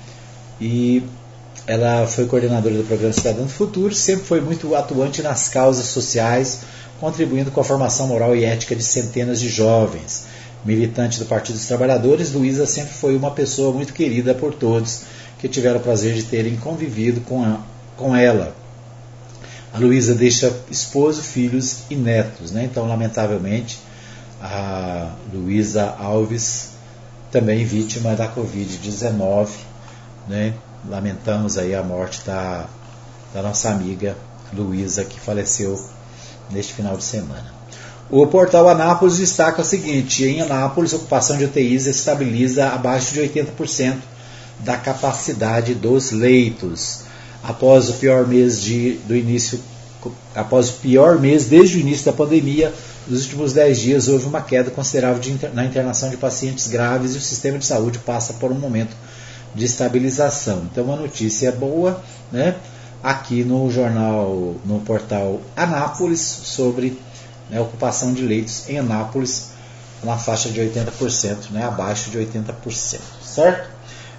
[0.59, 1.03] e
[1.65, 6.61] ela foi coordenadora do programa Cidadão do Futuro, sempre foi muito atuante nas causas sociais,
[6.99, 10.25] contribuindo com a formação moral e ética de centenas de jovens.
[10.63, 15.01] Militante do Partido dos Trabalhadores, Luísa sempre foi uma pessoa muito querida por todos
[15.39, 17.59] que tiveram o prazer de terem convivido com, a,
[18.01, 18.55] com ela.
[19.73, 22.65] A Luísa deixa esposo, filhos e netos, né?
[22.65, 23.79] então, lamentavelmente,
[24.41, 26.71] a Luísa Alves
[27.31, 29.49] também vítima da Covid-19.
[30.27, 30.53] Né?
[30.89, 32.65] Lamentamos aí a morte da,
[33.33, 34.17] da nossa amiga
[34.51, 35.81] Luísa, que faleceu
[36.49, 37.61] neste final de semana.
[38.09, 43.21] O portal Anápolis destaca o seguinte: em Anápolis, a ocupação de UTIs estabiliza abaixo de
[43.21, 43.97] 80%
[44.59, 47.00] da capacidade dos leitos.
[47.43, 49.59] Após o pior mês de, do início,
[50.35, 52.73] após o pior mês desde o início da pandemia,
[53.07, 57.17] nos últimos 10 dias houve uma queda considerável de, na internação de pacientes graves e
[57.17, 58.95] o sistema de saúde passa por um momento
[59.55, 60.67] de estabilização.
[60.71, 62.55] Então, uma notícia boa, né?
[63.03, 66.99] Aqui no jornal, no portal Anápolis, sobre
[67.49, 69.49] né, ocupação de leitos em Anápolis
[70.03, 73.69] na faixa de 80%, né, abaixo de 80%, certo?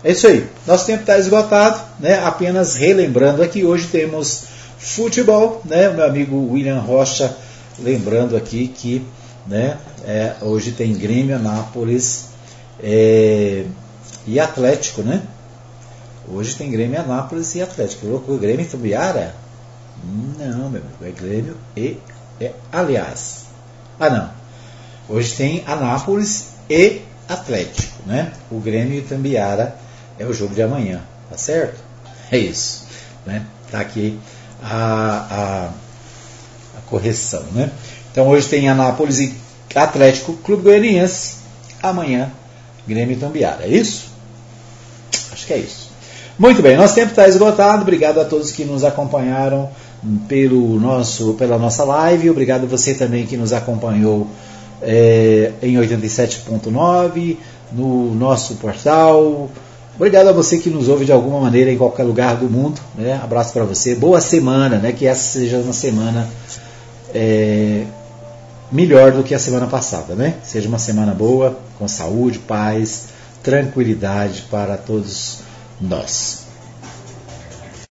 [0.04, 0.48] É isso aí.
[0.66, 2.18] Nosso tempo está esgotado, né?
[2.24, 4.44] Apenas relembrando aqui, hoje temos
[4.78, 5.88] futebol, né?
[5.88, 7.36] O meu amigo William Rocha
[7.78, 9.06] lembrando aqui que
[9.46, 12.26] né, é, hoje tem Grêmio, Anápolis
[12.82, 13.64] é,
[14.26, 15.22] e Atlético, né?
[16.28, 18.06] Hoje tem Grêmio, Anápolis e Atlético.
[18.06, 19.34] O Grêmio e Tumbiara?
[20.38, 21.96] Não, meu amigo, é Grêmio e.
[22.40, 23.44] É, aliás,
[24.00, 24.30] ah não.
[25.08, 28.32] Hoje tem Anápolis e Atlético, né?
[28.50, 29.76] O Grêmio e Tambiara
[30.22, 31.80] é o jogo de amanhã, tá certo?
[32.30, 32.86] É isso,
[33.26, 33.44] né?
[33.70, 34.18] Tá aqui
[34.62, 35.68] a,
[36.76, 37.42] a correção.
[37.52, 37.70] Né?
[38.10, 39.34] Então hoje tem Anápolis e
[39.74, 41.42] Atlético Clube Goianiense.
[41.82, 42.30] Amanhã,
[42.86, 43.64] Grêmio e Tambiara.
[43.64, 44.12] É isso?
[45.32, 45.90] Acho que é isso.
[46.38, 47.82] Muito bem, nosso tempo está esgotado.
[47.82, 49.70] Obrigado a todos que nos acompanharam
[50.28, 52.30] pelo nosso, pela nossa live.
[52.30, 54.28] Obrigado a você também que nos acompanhou
[54.80, 57.36] é, em 87.9,
[57.72, 59.50] no nosso portal.
[59.94, 62.80] Obrigado a você que nos ouve de alguma maneira em qualquer lugar do mundo.
[62.94, 63.20] Né?
[63.22, 63.94] Abraço para você.
[63.94, 64.92] Boa semana, né?
[64.92, 66.28] que essa seja uma semana
[67.14, 67.84] é,
[68.70, 70.34] melhor do que a semana passada, né?
[70.42, 73.04] Seja uma semana boa, com saúde, paz,
[73.42, 75.40] tranquilidade para todos
[75.80, 76.41] nós.